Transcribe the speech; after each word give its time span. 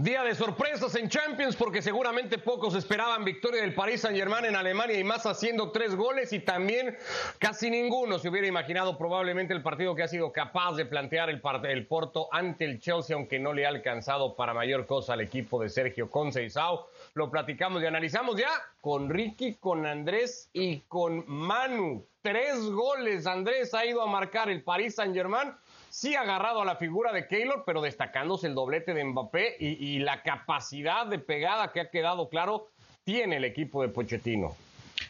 Día 0.00 0.22
de 0.22 0.36
sorpresas 0.36 0.94
en 0.94 1.08
Champions 1.08 1.56
porque 1.56 1.82
seguramente 1.82 2.38
pocos 2.38 2.76
esperaban 2.76 3.24
victoria 3.24 3.62
del 3.62 3.74
Paris 3.74 4.02
Saint-Germain 4.02 4.44
en 4.44 4.54
Alemania 4.54 4.96
y 4.96 5.02
más 5.02 5.26
haciendo 5.26 5.72
tres 5.72 5.96
goles 5.96 6.32
y 6.32 6.38
también 6.38 6.96
casi 7.40 7.68
ninguno 7.68 8.20
se 8.20 8.28
hubiera 8.28 8.46
imaginado 8.46 8.96
probablemente 8.96 9.54
el 9.54 9.60
partido 9.60 9.96
que 9.96 10.04
ha 10.04 10.08
sido 10.08 10.30
capaz 10.30 10.76
de 10.76 10.86
plantear 10.86 11.30
el, 11.30 11.42
el 11.64 11.86
Porto 11.88 12.28
ante 12.30 12.64
el 12.64 12.78
Chelsea 12.78 13.16
aunque 13.16 13.40
no 13.40 13.52
le 13.52 13.66
ha 13.66 13.70
alcanzado 13.70 14.36
para 14.36 14.54
mayor 14.54 14.86
cosa 14.86 15.14
al 15.14 15.20
equipo 15.20 15.60
de 15.60 15.68
Sergio 15.68 16.08
Conceição. 16.08 16.78
Lo 17.14 17.28
platicamos 17.28 17.82
y 17.82 17.86
analizamos 17.86 18.36
ya 18.36 18.52
con 18.80 19.10
Ricky, 19.10 19.54
con 19.54 19.84
Andrés 19.84 20.48
y 20.52 20.78
con 20.86 21.24
Manu. 21.26 22.06
Tres 22.22 22.60
goles 22.60 23.26
Andrés 23.26 23.74
ha 23.74 23.84
ido 23.84 24.00
a 24.00 24.06
marcar 24.06 24.48
el 24.48 24.62
Paris 24.62 24.94
Saint-Germain 24.94 25.54
sí 25.98 26.14
agarrado 26.14 26.62
a 26.62 26.64
la 26.64 26.76
figura 26.76 27.12
de 27.12 27.26
Keylor, 27.26 27.64
pero 27.66 27.80
destacándose 27.80 28.46
el 28.46 28.54
doblete 28.54 28.94
de 28.94 29.02
Mbappé 29.02 29.56
y, 29.58 29.98
la 29.98 30.22
capacidad 30.22 31.06
de 31.06 31.18
pegada 31.18 31.72
que 31.72 31.80
ha 31.80 31.90
quedado 31.90 32.28
claro 32.28 32.68
tiene 33.02 33.38
el 33.38 33.44
equipo 33.44 33.82
de 33.82 33.88
Pochettino. 33.88 34.54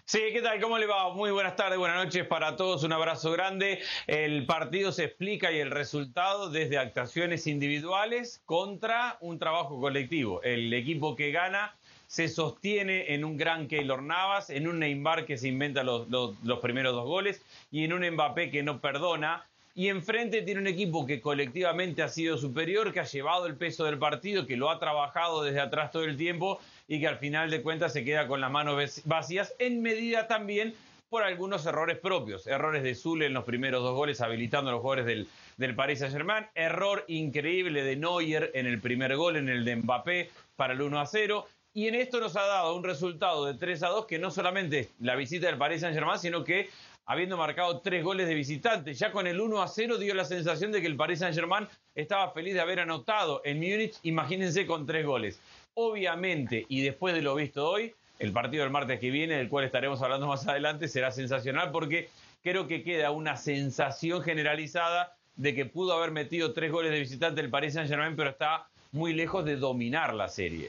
Sí, 0.07 0.21
¿qué 0.33 0.41
tal? 0.41 0.59
¿Cómo 0.63 0.79
le 0.79 0.87
va? 0.87 1.13
Muy 1.13 1.31
buenas 1.31 1.57
tardes, 1.57 1.79
buenas 1.79 2.03
noches 2.03 2.27
para 2.27 2.57
todos, 2.57 2.85
un 2.85 2.95
abrazo 2.95 3.31
grande. 3.33 3.83
El 4.07 4.47
partido 4.47 4.91
se 4.91 5.05
explica 5.05 5.53
y 5.53 5.59
el 5.59 5.71
resultado 5.71 6.49
desde 6.49 6.79
actuaciones 6.79 7.47
individuales 7.47 8.41
contra 8.47 9.19
un 9.21 9.39
trabajo 9.39 9.79
colectivo. 9.79 10.43
El 10.43 10.73
equipo 10.73 11.17
que 11.17 11.33
gana 11.33 11.75
se 12.07 12.29
sostiene 12.29 13.13
en 13.13 13.27
un 13.27 13.37
gran 13.37 13.69
Keylor 13.69 14.03
Navas, 14.03 14.49
en 14.49 14.67
un 14.67 14.79
Neymar 14.79 15.27
que 15.27 15.37
se 15.37 15.49
inventa 15.49 15.83
los, 15.83 16.09
los 16.09 16.61
primeros 16.63 16.95
dos 16.95 17.05
goles 17.05 17.43
y 17.71 17.85
en 17.85 17.93
un 17.93 18.09
Mbappé 18.09 18.51
que 18.51 18.63
no 18.63 18.81
perdona 18.81 19.45
y 19.79 19.91
enfrente 19.91 20.43
tiene 20.43 20.61
un 20.61 20.67
equipo 20.67 21.07
que 21.07 21.21
colectivamente 21.21 22.03
ha 22.03 22.09
sido 22.09 22.37
superior, 22.37 22.93
que 22.93 22.99
ha 22.99 23.05
llevado 23.05 23.47
el 23.47 23.55
peso 23.55 23.85
del 23.85 23.97
partido, 23.97 24.45
que 24.45 24.57
lo 24.57 24.71
ha 24.71 24.81
trabajado 24.81 25.45
desde 25.45 25.61
atrás 25.61 25.93
todo 25.93 26.03
el 26.03 26.17
tiempo 26.17 26.59
y 26.89 26.99
que 26.99 27.07
al 27.07 27.19
final 27.19 27.49
de 27.49 27.63
cuentas 27.63 27.93
se 27.93 28.03
queda 28.05 28.27
con 28.27 28.41
las 28.41 28.51
manos 28.51 29.03
vacías, 29.05 29.55
en 29.61 29.81
medida 29.81 30.27
también 30.27 30.75
por 31.09 31.23
algunos 31.23 31.65
errores 31.65 31.97
propios. 31.97 32.49
Errores 32.49 32.83
de 32.83 32.97
Zule 32.97 33.27
en 33.27 33.35
los 33.35 33.45
primeros 33.45 33.85
dos 33.85 33.95
goles, 33.95 34.21
habilitando 34.21 34.71
a 34.71 34.73
los 34.73 34.81
jugadores 34.81 35.07
del, 35.07 35.29
del 35.59 35.77
Paris 35.77 36.01
Saint-Germain. 36.01 36.49
Error 36.57 37.05
increíble 37.07 37.85
de 37.85 37.95
Neuer 37.95 38.51
en 38.55 38.67
el 38.67 38.81
primer 38.81 39.15
gol, 39.15 39.37
en 39.37 39.49
el 39.49 39.65
de 39.65 39.77
Mbappé, 39.77 40.31
para 40.57 40.73
el 40.73 40.83
1 40.83 40.99
a 40.99 41.07
0. 41.07 41.47
Y 41.73 41.87
en 41.87 41.95
esto 41.95 42.19
nos 42.19 42.35
ha 42.35 42.45
dado 42.45 42.75
un 42.75 42.83
resultado 42.83 43.47
de 43.47 43.55
3 43.55 43.85
a 43.85 43.89
2 43.91 44.07
que 44.07 44.19
no 44.19 44.33
solamente 44.33 44.89
la 44.99 45.15
visita 45.15 45.47
del 45.47 45.57
Paris 45.57 45.83
Saint-Germain, 45.83 46.19
sino 46.19 46.43
que 46.43 46.69
habiendo 47.09 47.39
marcado 47.39 47.81
tres 47.81 48.05
goles 48.05 48.29
de 48.29 48.35
visitante. 48.35 48.93
Ya 48.93 49.11
con 49.11 49.27
el 49.27 49.41
1 49.41 49.63
a 49.63 49.67
0 49.67 49.97
dio 49.97 50.15
la 50.15 50.27
sensación 50.27 50.71
de 50.71 50.83
que 50.83 50.87
el 50.87 50.95
Paris 50.95 51.21
Saint-Germain 51.21 51.67
estaba 51.95 52.31
feliz 52.33 52.53
de 52.53 52.61
haber 52.61 52.81
anotado 52.81 53.41
en 53.47 53.57
Múnich, 53.57 53.99
imagínense 54.03 54.67
con 54.67 54.85
tres 54.85 55.07
goles. 55.07 55.41
Obviamente, 55.73 56.67
y 56.69 56.83
después 56.83 57.15
de 57.15 57.23
lo 57.23 57.35
visto 57.35 57.67
hoy, 57.67 57.95
el 58.19 58.33
partido 58.33 58.63
del 58.63 58.71
martes 58.71 59.01
que 59.01 59.11
viene, 59.11 59.39
del 59.39 59.49
cual 59.49 59.65
estaremos 59.65 60.03
hablando 60.03 60.27
más 60.27 60.47
adelante, 60.47 60.87
será 60.87 61.11
sensacional 61.11 61.71
porque 61.71 62.11
creo 62.43 62.67
que 62.67 62.83
queda 62.83 63.11
una 63.11 63.39
sensación 63.39 64.21
generalizada 64.21 65.17
de 65.37 65.55
que 65.55 65.65
pudo 65.65 65.95
haber 65.95 66.11
metido 66.11 66.53
tres 66.53 66.71
goles 66.71 66.93
de 66.93 67.01
visitante 67.01 67.41
el 67.41 67.49
Paris 67.49 67.73
Saint-Germain, 67.73 68.17
pero 68.17 68.29
está 68.29 68.69
muy 68.93 69.15
lejos 69.15 69.47
de 69.47 69.57
dominar 69.57 70.13
la 70.13 70.29
serie. 70.29 70.69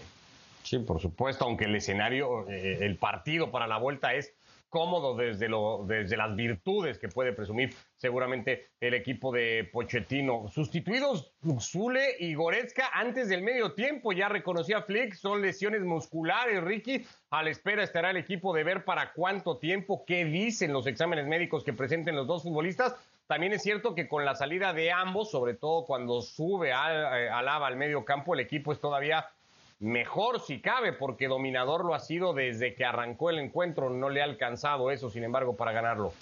Sí, 0.63 0.79
por 0.79 1.01
supuesto, 1.01 1.43
aunque 1.43 1.65
el 1.65 1.75
escenario, 1.75 2.47
eh, 2.49 2.77
el 2.81 2.95
partido 2.95 3.51
para 3.51 3.67
la 3.67 3.77
vuelta 3.77 4.13
es 4.13 4.33
cómodo 4.69 5.15
desde, 5.15 5.49
lo, 5.49 5.83
desde 5.85 6.15
las 6.15 6.35
virtudes 6.35 6.97
que 6.97 7.09
puede 7.09 7.33
presumir 7.33 7.73
seguramente 7.97 8.69
el 8.79 8.93
equipo 8.93 9.31
de 9.31 9.69
Pochettino. 9.71 10.47
Sustituidos 10.47 11.33
Zule 11.59 12.15
y 12.19 12.33
Goretzka 12.35 12.89
antes 12.93 13.29
del 13.29 13.41
medio 13.41 13.73
tiempo, 13.73 14.13
ya 14.13 14.29
reconocía 14.29 14.83
Flick, 14.83 15.15
son 15.15 15.41
lesiones 15.41 15.81
musculares, 15.81 16.63
Ricky. 16.63 17.05
A 17.31 17.43
la 17.43 17.49
espera 17.49 17.83
estará 17.83 18.11
el 18.11 18.17
equipo 18.17 18.53
de 18.53 18.63
ver 18.63 18.85
para 18.85 19.11
cuánto 19.13 19.57
tiempo, 19.57 20.05
qué 20.05 20.25
dicen 20.25 20.73
los 20.73 20.87
exámenes 20.87 21.27
médicos 21.27 21.63
que 21.63 21.73
presenten 21.73 22.15
los 22.15 22.27
dos 22.27 22.43
futbolistas. 22.43 22.95
También 23.27 23.53
es 23.53 23.61
cierto 23.61 23.93
que 23.93 24.07
con 24.07 24.25
la 24.25 24.33
salida 24.33 24.73
de 24.73 24.91
ambos, 24.91 25.29
sobre 25.29 25.53
todo 25.53 25.85
cuando 25.85 26.21
sube 26.21 26.73
al, 26.73 27.19
eh, 27.19 27.29
Alaba 27.29 27.67
al 27.67 27.75
medio 27.75 28.03
campo, 28.03 28.33
el 28.33 28.39
equipo 28.39 28.71
es 28.71 28.79
todavía 28.79 29.27
mejor 29.79 30.41
si 30.41 30.61
cabe, 30.61 30.93
porque 30.93 31.27
dominador 31.27 31.85
lo 31.85 31.93
ha 31.93 31.99
sido 31.99 32.33
desde 32.33 32.75
que 32.75 32.85
arrancó 32.85 33.29
el 33.29 33.39
encuentro, 33.39 33.89
no 33.89 34.09
le 34.09 34.21
ha 34.21 34.25
alcanzado 34.25 34.91
eso, 34.91 35.09
sin 35.09 35.23
embargo, 35.23 35.55
para 35.55 35.71
ganarlo. 35.71 36.13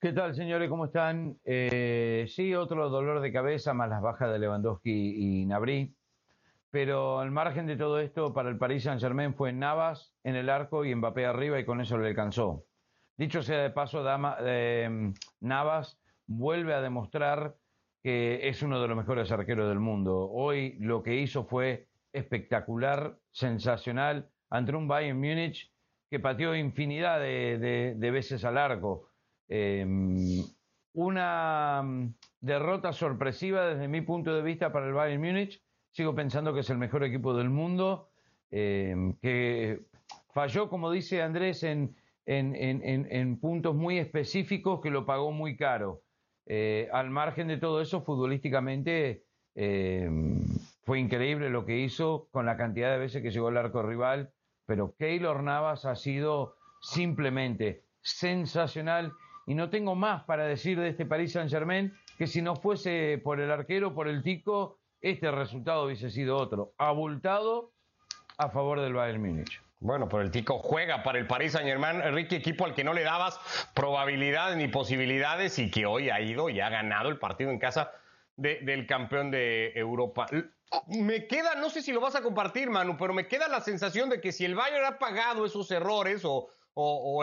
¿Qué 0.00 0.12
tal, 0.12 0.34
señores? 0.34 0.68
¿Cómo 0.68 0.86
están? 0.86 1.38
Eh, 1.44 2.26
sí, 2.28 2.54
otro 2.54 2.90
dolor 2.90 3.20
de 3.20 3.32
cabeza, 3.32 3.72
más 3.72 3.88
las 3.88 4.02
bajas 4.02 4.30
de 4.32 4.38
Lewandowski 4.38 5.40
y 5.40 5.46
Nabri. 5.46 5.94
Pero 6.70 7.20
al 7.20 7.30
margen 7.30 7.66
de 7.66 7.76
todo 7.76 8.00
esto, 8.00 8.34
para 8.34 8.48
el 8.48 8.58
Paris 8.58 8.82
Saint-Germain 8.82 9.34
fue 9.34 9.52
Navas 9.52 10.12
en 10.24 10.34
el 10.34 10.50
arco 10.50 10.84
y 10.84 10.94
Mbappé 10.94 11.24
arriba 11.24 11.58
y 11.58 11.64
con 11.64 11.80
eso 11.80 11.96
le 11.96 12.08
alcanzó. 12.08 12.64
Dicho 13.16 13.42
sea 13.42 13.62
de 13.62 13.70
paso, 13.70 14.04
eh, 14.40 15.12
Navas 15.40 16.00
vuelve 16.26 16.74
a 16.74 16.80
demostrar 16.80 17.54
que 18.02 18.48
es 18.48 18.62
uno 18.62 18.82
de 18.82 18.88
los 18.88 18.96
mejores 18.96 19.30
arqueros 19.30 19.68
del 19.68 19.78
mundo. 19.78 20.28
Hoy 20.30 20.76
lo 20.80 21.02
que 21.02 21.14
hizo 21.14 21.44
fue 21.44 21.86
espectacular, 22.14 23.18
sensacional, 23.32 24.30
ante 24.48 24.74
un 24.74 24.88
Bayern 24.88 25.18
Múnich 25.18 25.70
que 26.08 26.20
pateó 26.20 26.54
infinidad 26.54 27.20
de, 27.20 28.10
veces 28.12 28.44
al 28.44 28.56
arco. 28.56 29.10
Em, 29.48 30.42
una 30.94 31.82
mm, 31.82 32.14
derrota 32.40 32.92
sorpresiva 32.92 33.66
desde 33.66 33.88
mi 33.88 34.00
punto 34.00 34.34
de 34.34 34.42
vista 34.42 34.72
para 34.72 34.86
el 34.86 34.92
Bayern 34.92 35.20
Múnich. 35.20 35.60
Sigo 35.90 36.14
pensando 36.14 36.54
que 36.54 36.60
es 36.60 36.70
el 36.70 36.78
mejor 36.78 37.02
equipo 37.04 37.36
del 37.36 37.50
mundo, 37.50 38.10
em, 38.50 39.14
que 39.14 39.86
falló, 40.32 40.68
como 40.68 40.90
dice 40.90 41.20
Andrés, 41.20 41.64
en, 41.64 41.96
en, 42.26 43.40
puntos 43.40 43.74
muy 43.74 43.98
específicos 43.98 44.80
que 44.80 44.90
lo 44.90 45.04
pagó 45.04 45.32
muy 45.32 45.56
caro. 45.56 46.02
Eh, 46.46 46.88
al 46.92 47.10
margen 47.10 47.48
de 47.48 47.56
todo 47.56 47.80
eso, 47.80 48.02
futbolísticamente 48.02 49.24
em, 49.54 50.40
fue 50.84 50.98
increíble 50.98 51.50
lo 51.50 51.64
que 51.64 51.78
hizo 51.78 52.28
con 52.30 52.46
la 52.46 52.56
cantidad 52.56 52.90
de 52.90 52.98
veces 52.98 53.22
que 53.22 53.30
llegó 53.30 53.48
al 53.48 53.56
arco 53.56 53.82
rival, 53.82 54.32
pero 54.66 54.94
Keylor 54.96 55.42
Navas 55.42 55.84
ha 55.84 55.96
sido 55.96 56.56
simplemente 56.80 57.84
sensacional 58.02 59.12
y 59.46 59.54
no 59.54 59.70
tengo 59.70 59.94
más 59.94 60.24
para 60.24 60.44
decir 60.44 60.78
de 60.78 60.88
este 60.88 61.06
Paris 61.06 61.32
Saint-Germain 61.32 61.92
que 62.18 62.26
si 62.26 62.42
no 62.42 62.56
fuese 62.56 63.20
por 63.22 63.40
el 63.40 63.50
arquero, 63.50 63.94
por 63.94 64.08
el 64.08 64.22
tico, 64.22 64.78
este 65.00 65.30
resultado 65.30 65.84
hubiese 65.84 66.10
sido 66.10 66.36
otro, 66.36 66.72
abultado 66.78 67.72
a 68.38 68.50
favor 68.50 68.80
del 68.80 68.94
Bayern 68.94 69.22
Múnich. 69.22 69.60
Bueno, 69.80 70.08
pero 70.08 70.22
el 70.22 70.30
Tico 70.30 70.58
juega 70.58 71.02
para 71.02 71.18
el 71.18 71.26
Paris 71.26 71.52
Saint 71.52 71.68
Germain, 71.68 72.00
Enrique, 72.00 72.36
equipo 72.36 72.64
al 72.64 72.74
que 72.74 72.84
no 72.84 72.94
le 72.94 73.02
dabas 73.02 73.38
probabilidades 73.74 74.56
ni 74.56 74.66
posibilidades 74.68 75.58
y 75.58 75.70
que 75.70 75.84
hoy 75.84 76.08
ha 76.08 76.22
ido 76.22 76.48
y 76.48 76.60
ha 76.60 76.70
ganado 76.70 77.10
el 77.10 77.18
partido 77.18 77.50
en 77.50 77.58
casa 77.58 77.92
del 78.36 78.86
campeón 78.86 79.30
de 79.30 79.72
Europa. 79.74 80.26
Me 80.88 81.26
queda, 81.26 81.54
no 81.54 81.70
sé 81.70 81.82
si 81.82 81.92
lo 81.92 82.00
vas 82.00 82.14
a 82.14 82.22
compartir, 82.22 82.70
Manu, 82.70 82.96
pero 82.96 83.14
me 83.14 83.26
queda 83.26 83.48
la 83.48 83.60
sensación 83.60 84.08
de 84.08 84.20
que 84.20 84.32
si 84.32 84.44
el 84.44 84.54
Bayern 84.54 84.84
ha 84.84 84.98
pagado 84.98 85.46
esos 85.46 85.70
errores 85.70 86.22
o, 86.24 86.48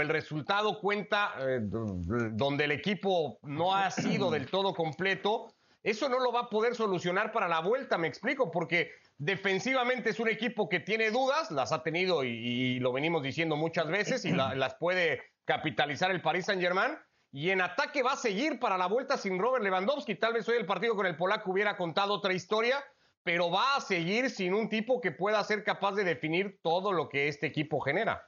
el 0.02 0.08
resultado 0.08 0.80
cuenta 0.80 1.34
eh, 1.40 1.60
donde 1.62 2.64
el 2.64 2.72
equipo 2.72 3.38
no 3.44 3.76
ha 3.76 3.92
sido 3.92 4.32
del 4.32 4.50
todo 4.50 4.74
completo, 4.74 5.54
eso 5.84 6.08
no 6.08 6.20
lo 6.20 6.32
va 6.32 6.42
a 6.42 6.50
poder 6.50 6.76
solucionar 6.76 7.32
para 7.32 7.48
la 7.48 7.60
vuelta, 7.60 7.98
me 7.98 8.08
explico, 8.08 8.50
porque 8.52 8.92
defensivamente 9.18 10.12
es 10.12 10.20
un 10.20 10.30
equipo 10.30 10.70
que 10.70 10.80
tiene 10.80 11.12
dudas, 11.12 11.52
las 11.52 11.72
ha 11.72 11.84
tenido 11.84 12.24
y, 12.24 12.80
lo 12.80 12.94
venimos 12.94 13.24
diciendo 13.24 13.56
muchas 13.56 13.88
veces 13.88 14.26
y 14.26 14.32
las 14.32 14.76
puede 14.76 15.22
capitalizar 15.46 16.12
el 16.12 16.22
Paris 16.22 16.46
Saint 16.46 16.62
Germain 16.62 16.98
y 17.32 17.50
en 17.50 17.62
ataque 17.62 18.04
va 18.04 18.14
a 18.14 18.18
seguir 18.18 18.60
para 18.60 18.78
la 18.78 18.88
vuelta 18.88 19.18
sin 19.18 19.40
Robert 19.40 19.64
Lewandowski. 19.64 20.16
Tal 20.16 20.34
vez 20.34 20.48
hoy 20.50 20.58
el 20.58 20.66
partido 20.66 20.96
con 20.96 21.06
el 21.06 21.16
polaco 21.16 21.52
hubiera 21.52 21.78
contado 21.78 22.14
otra 22.14 22.34
historia, 22.34 22.84
pero 23.24 23.52
va 23.52 23.76
a 23.76 23.82
seguir 23.82 24.30
sin 24.30 24.54
un 24.54 24.70
tipo 24.70 25.02
que 25.02 25.12
pueda 25.12 25.44
ser 25.44 25.64
capaz 25.64 25.94
de 25.94 26.04
definir 26.04 26.60
todo 26.62 26.92
lo 26.92 27.10
que 27.10 27.28
este 27.28 27.48
equipo 27.48 27.80
genera. 27.80 28.28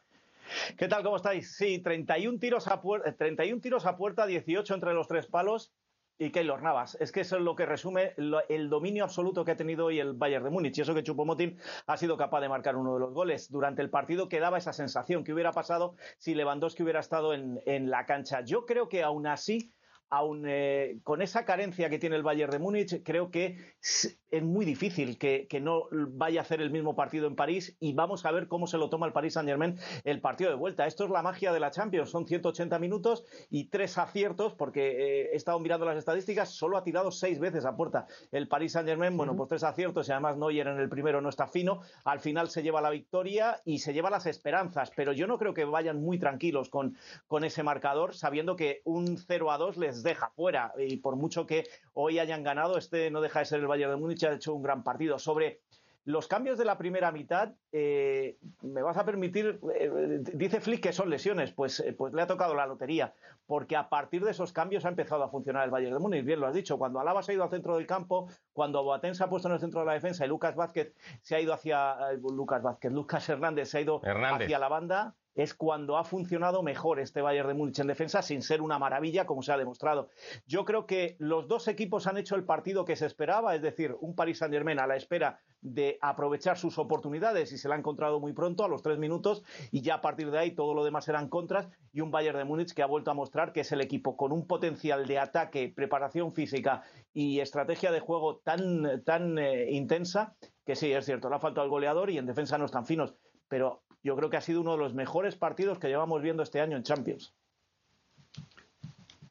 ¿Qué 0.77 0.87
tal? 0.87 1.03
¿Cómo 1.03 1.15
estáis? 1.15 1.55
Sí, 1.55 1.79
31 1.79 2.39
tiros 2.39 2.67
a, 2.67 2.81
31 3.17 3.61
tiros 3.61 3.85
a 3.85 3.97
puerta, 3.97 4.25
18 4.25 4.73
entre 4.73 4.93
los 4.93 5.07
tres 5.07 5.27
palos 5.27 5.73
y 6.17 6.29
Keylor 6.31 6.61
Navas. 6.61 6.95
Es 6.99 7.11
que 7.11 7.21
eso 7.21 7.37
es 7.37 7.41
lo 7.41 7.55
que 7.55 7.65
resume 7.65 8.13
el 8.17 8.69
dominio 8.69 9.03
absoluto 9.03 9.43
que 9.43 9.51
ha 9.51 9.55
tenido 9.55 9.85
hoy 9.85 9.99
el 9.99 10.13
Bayern 10.13 10.43
de 10.43 10.51
Múnich. 10.51 10.77
Y 10.77 10.81
eso 10.81 10.93
que 10.93 11.01
Chupomotin 11.01 11.57
ha 11.87 11.97
sido 11.97 12.17
capaz 12.17 12.41
de 12.41 12.49
marcar 12.49 12.75
uno 12.75 12.93
de 12.93 12.99
los 12.99 13.13
goles. 13.13 13.49
Durante 13.49 13.81
el 13.81 13.89
partido 13.89 14.29
quedaba 14.29 14.57
esa 14.57 14.73
sensación 14.73 15.23
que 15.23 15.33
hubiera 15.33 15.51
pasado 15.51 15.95
si 16.17 16.35
Lewandowski 16.35 16.83
hubiera 16.83 16.99
estado 16.99 17.33
en, 17.33 17.61
en 17.65 17.89
la 17.89 18.05
cancha. 18.05 18.41
Yo 18.41 18.65
creo 18.65 18.89
que 18.89 19.01
aún 19.01 19.25
así 19.25 19.73
aun 20.13 20.43
eh, 20.47 20.99
con 21.03 21.23
esa 21.23 21.43
carencia 21.43 21.89
que 21.89 21.97
tiene 21.97 22.15
el 22.15 22.21
Bayern 22.21 22.51
de 22.51 22.59
Múnich, 22.59 23.01
creo 23.03 23.31
que 23.31 23.57
es 23.81 24.43
muy 24.43 24.63
difícil 24.63 25.17
que, 25.17 25.47
no 25.59 25.87
vaya 25.91 26.41
a 26.41 26.43
hacer 26.43 26.61
el 26.61 26.69
mismo 26.69 26.95
partido 26.95 27.25
en 27.27 27.35
París 27.35 27.77
y 27.79 27.93
vamos 27.93 28.25
a 28.25 28.31
ver 28.31 28.47
cómo 28.47 28.67
se 28.67 28.77
lo 28.77 28.89
toma 28.89 29.07
el 29.07 29.13
Paris 29.13 29.33
Saint 29.33 29.49
Germain 29.49 29.77
el 30.03 30.21
partido 30.21 30.51
de 30.51 30.55
vuelta. 30.55 30.85
Esto 30.85 31.05
es 31.05 31.09
la 31.09 31.23
magia 31.23 31.51
de 31.51 31.59
la 31.59 31.71
Champions, 31.71 32.11
son 32.11 32.27
180 32.27 32.77
minutos 32.79 33.23
y 33.49 33.69
tres 33.69 33.97
aciertos, 33.97 34.53
porque 34.53 34.91
eh, 34.91 35.29
he 35.33 35.35
estado 35.35 35.59
mirando 35.59 35.85
las 35.85 35.97
estadísticas, 35.97 36.49
solo 36.49 36.77
ha 36.77 36.83
tirado 36.83 37.11
seis 37.11 37.39
veces 37.39 37.65
a 37.65 37.75
puerta 37.75 38.05
el 38.31 38.47
Paris 38.47 38.73
Saint 38.73 38.87
Germain, 38.87 39.17
bueno, 39.17 39.35
pues 39.35 39.49
tres 39.49 39.63
aciertos 39.63 40.09
y 40.09 40.11
además 40.11 40.37
Neuer 40.37 40.67
en 40.67 40.79
el 40.79 40.89
primero 40.89 41.21
no 41.21 41.29
está 41.29 41.47
fino, 41.47 41.81
al 42.05 42.19
final 42.19 42.49
se 42.49 42.61
lleva 42.61 42.81
la 42.81 42.91
victoria 42.91 43.61
y 43.65 43.79
se 43.79 43.93
lleva 43.93 44.11
las 44.11 44.27
esperanzas, 44.27 44.91
pero 44.95 45.11
yo 45.11 45.25
no 45.25 45.39
creo 45.39 45.55
que 45.55 45.65
vayan 45.65 46.01
muy 46.01 46.19
tranquilos 46.19 46.69
con, 46.69 46.97
con 47.27 47.43
ese 47.43 47.63
marcador, 47.63 48.13
sabiendo 48.13 48.55
que 48.55 48.81
un 48.83 49.17
0 49.17 49.51
a 49.51 49.57
2 49.57 49.77
les 49.77 50.02
deja 50.03 50.29
fuera. 50.29 50.73
Y 50.77 50.97
por 50.97 51.15
mucho 51.15 51.45
que 51.45 51.63
hoy 51.93 52.19
hayan 52.19 52.43
ganado, 52.43 52.77
este 52.77 53.09
no 53.11 53.21
deja 53.21 53.39
de 53.39 53.45
ser 53.45 53.59
el 53.59 53.67
Bayern 53.67 53.91
de 53.91 53.97
Múnich, 53.97 54.23
ha 54.23 54.33
hecho 54.33 54.53
un 54.53 54.63
gran 54.63 54.83
partido. 54.83 55.17
Sobre 55.17 55.61
los 56.05 56.27
cambios 56.27 56.57
de 56.57 56.65
la 56.65 56.77
primera 56.77 57.11
mitad, 57.11 57.53
eh, 57.71 58.37
me 58.61 58.81
vas 58.81 58.97
a 58.97 59.05
permitir, 59.05 59.59
eh, 59.73 60.19
dice 60.33 60.59
Flick 60.59 60.81
que 60.81 60.91
son 60.91 61.09
lesiones, 61.09 61.53
pues, 61.53 61.79
eh, 61.79 61.93
pues 61.93 62.13
le 62.13 62.21
ha 62.21 62.27
tocado 62.27 62.55
la 62.55 62.67
lotería, 62.67 63.13
porque 63.45 63.77
a 63.77 63.87
partir 63.87 64.23
de 64.25 64.31
esos 64.31 64.51
cambios 64.51 64.83
ha 64.83 64.89
empezado 64.89 65.23
a 65.23 65.29
funcionar 65.29 65.63
el 65.63 65.71
Bayern 65.71 65.93
de 65.93 65.99
Múnich, 65.99 66.25
bien 66.25 66.41
lo 66.41 66.47
has 66.47 66.53
dicho, 66.53 66.77
cuando 66.77 66.99
Alaba 66.99 67.23
se 67.23 67.31
ha 67.31 67.35
ido 67.35 67.43
al 67.43 67.49
centro 67.49 67.77
del 67.77 67.87
campo, 67.87 68.27
cuando 68.51 68.83
Boateng 68.83 69.15
se 69.15 69.23
ha 69.23 69.29
puesto 69.29 69.47
en 69.47 69.53
el 69.53 69.61
centro 69.61 69.79
de 69.79 69.85
la 69.85 69.93
defensa 69.93 70.25
y 70.25 70.27
Lucas 70.27 70.55
Vázquez 70.55 70.93
se 71.21 71.35
ha 71.35 71.39
ido 71.39 71.53
hacia, 71.53 72.11
Lucas 72.17 72.61
Vázquez, 72.61 72.91
Lucas 72.91 73.27
Hernández 73.29 73.69
se 73.69 73.77
ha 73.77 73.81
ido 73.81 74.01
hacia 74.03 74.59
la 74.59 74.67
banda, 74.67 75.15
es 75.35 75.53
cuando 75.53 75.97
ha 75.97 76.03
funcionado 76.03 76.63
mejor 76.63 76.99
este 76.99 77.21
Bayern 77.21 77.47
de 77.47 77.53
Múnich 77.53 77.79
en 77.79 77.87
defensa, 77.87 78.21
sin 78.21 78.41
ser 78.41 78.61
una 78.61 78.79
maravilla, 78.79 79.25
como 79.25 79.41
se 79.41 79.51
ha 79.51 79.57
demostrado. 79.57 80.09
Yo 80.45 80.65
creo 80.65 80.85
que 80.85 81.15
los 81.19 81.47
dos 81.47 81.67
equipos 81.67 82.07
han 82.07 82.17
hecho 82.17 82.35
el 82.35 82.45
partido 82.45 82.85
que 82.85 82.95
se 82.95 83.05
esperaba, 83.05 83.55
es 83.55 83.61
decir, 83.61 83.95
un 83.99 84.15
Paris 84.15 84.39
Saint-Germain 84.39 84.79
a 84.79 84.87
la 84.87 84.95
espera 84.95 85.39
de 85.61 85.97
aprovechar 86.01 86.57
sus 86.57 86.77
oportunidades 86.77 87.51
y 87.51 87.57
se 87.57 87.69
la 87.69 87.75
ha 87.75 87.77
encontrado 87.77 88.19
muy 88.19 88.33
pronto, 88.33 88.63
a 88.63 88.67
los 88.67 88.81
tres 88.81 88.97
minutos, 88.97 89.43
y 89.71 89.81
ya 89.81 89.95
a 89.95 90.01
partir 90.01 90.29
de 90.29 90.39
ahí 90.39 90.51
todo 90.51 90.73
lo 90.73 90.83
demás 90.83 91.07
eran 91.07 91.29
contras, 91.29 91.69
y 91.91 92.01
un 92.01 92.11
Bayern 92.11 92.37
de 92.37 92.43
Múnich 92.43 92.73
que 92.73 92.83
ha 92.83 92.87
vuelto 92.87 93.11
a 93.11 93.13
mostrar 93.13 93.53
que 93.53 93.61
es 93.61 93.71
el 93.71 93.81
equipo 93.81 94.17
con 94.17 94.31
un 94.31 94.45
potencial 94.45 95.07
de 95.07 95.19
ataque, 95.19 95.71
preparación 95.73 96.33
física 96.33 96.83
y 97.13 97.39
estrategia 97.39 97.91
de 97.91 97.99
juego 97.99 98.37
tan, 98.37 99.03
tan 99.03 99.37
eh, 99.39 99.71
intensa 99.71 100.35
que 100.65 100.75
sí, 100.75 100.91
es 100.91 101.05
cierto, 101.05 101.29
le 101.29 101.35
ha 101.35 101.39
faltado 101.39 101.65
el 101.65 101.71
goleador 101.71 102.09
y 102.09 102.17
en 102.17 102.25
defensa 102.25 102.57
no 102.57 102.65
están 102.65 102.85
finos, 102.85 103.15
pero 103.47 103.82
yo 104.03 104.15
creo 104.15 104.29
que 104.29 104.37
ha 104.37 104.41
sido 104.41 104.61
uno 104.61 104.73
de 104.73 104.77
los 104.77 104.93
mejores 104.93 105.35
partidos 105.35 105.79
que 105.79 105.87
llevamos 105.87 106.21
viendo 106.21 106.43
este 106.43 106.59
año 106.59 106.75
en 106.75 106.83
Champions. 106.83 107.33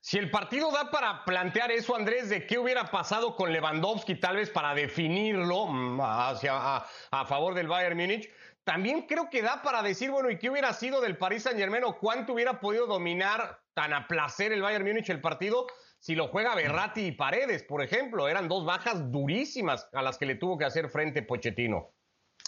Si 0.01 0.19
el 0.19 0.31
partido 0.31 0.73
da 0.73 0.91
para 0.91 1.25
plantear 1.25 1.71
eso, 1.71 1.95
Andrés, 1.95 2.29
de 2.29 2.45
qué 2.45 2.59
hubiera 2.59 2.91
pasado 2.91 3.37
con 3.37 3.53
Lewandowski, 3.53 4.17
tal 4.17 4.37
vez 4.37 4.51
para 4.51 4.75
definirlo 4.75 5.67
mm, 5.67 6.01
hacia, 6.01 6.79
a, 6.79 7.25
favor 7.27 7.55
del 7.55 7.69
Bayern 7.69 7.97
Múnich, 7.97 8.29
también 8.65 9.03
creo 9.03 9.31
que 9.31 9.43
da 9.43 9.63
para 9.63 9.81
decir, 9.81 10.11
bueno, 10.11 10.29
¿y 10.29 10.39
qué 10.39 10.51
hubiera 10.51 10.73
sido 10.73 11.01
del 11.01 11.19
Paris 11.19 11.45
Saint 11.45 11.59
Germain 11.59 11.85
o 11.85 11.99
cuánto 11.99 12.33
hubiera 12.33 12.59
podido 12.59 12.87
dominar 12.87 13.61
tan 13.75 13.93
a 13.93 14.09
placer 14.09 14.53
el 14.53 14.63
Bayern 14.63 14.85
Múnich 14.85 15.09
el 15.11 15.21
partido 15.21 15.67
si 16.01 16.17
lo 16.17 16.27
juega 16.27 16.57
Berratti 16.57 17.03
y 17.03 17.13
Paredes, 17.13 17.63
por 17.63 17.81
ejemplo? 17.81 18.29
Eran 18.29 18.49
dos 18.49 18.65
bajas 18.65 19.13
durísimas 19.13 19.89
a 19.93 20.03
las 20.03 20.19
que 20.19 20.27
le 20.27 20.35
tuvo 20.35 20.59
que 20.59 20.65
hacer 20.65 20.89
frente 20.89 21.23
Pochettino. 21.23 21.91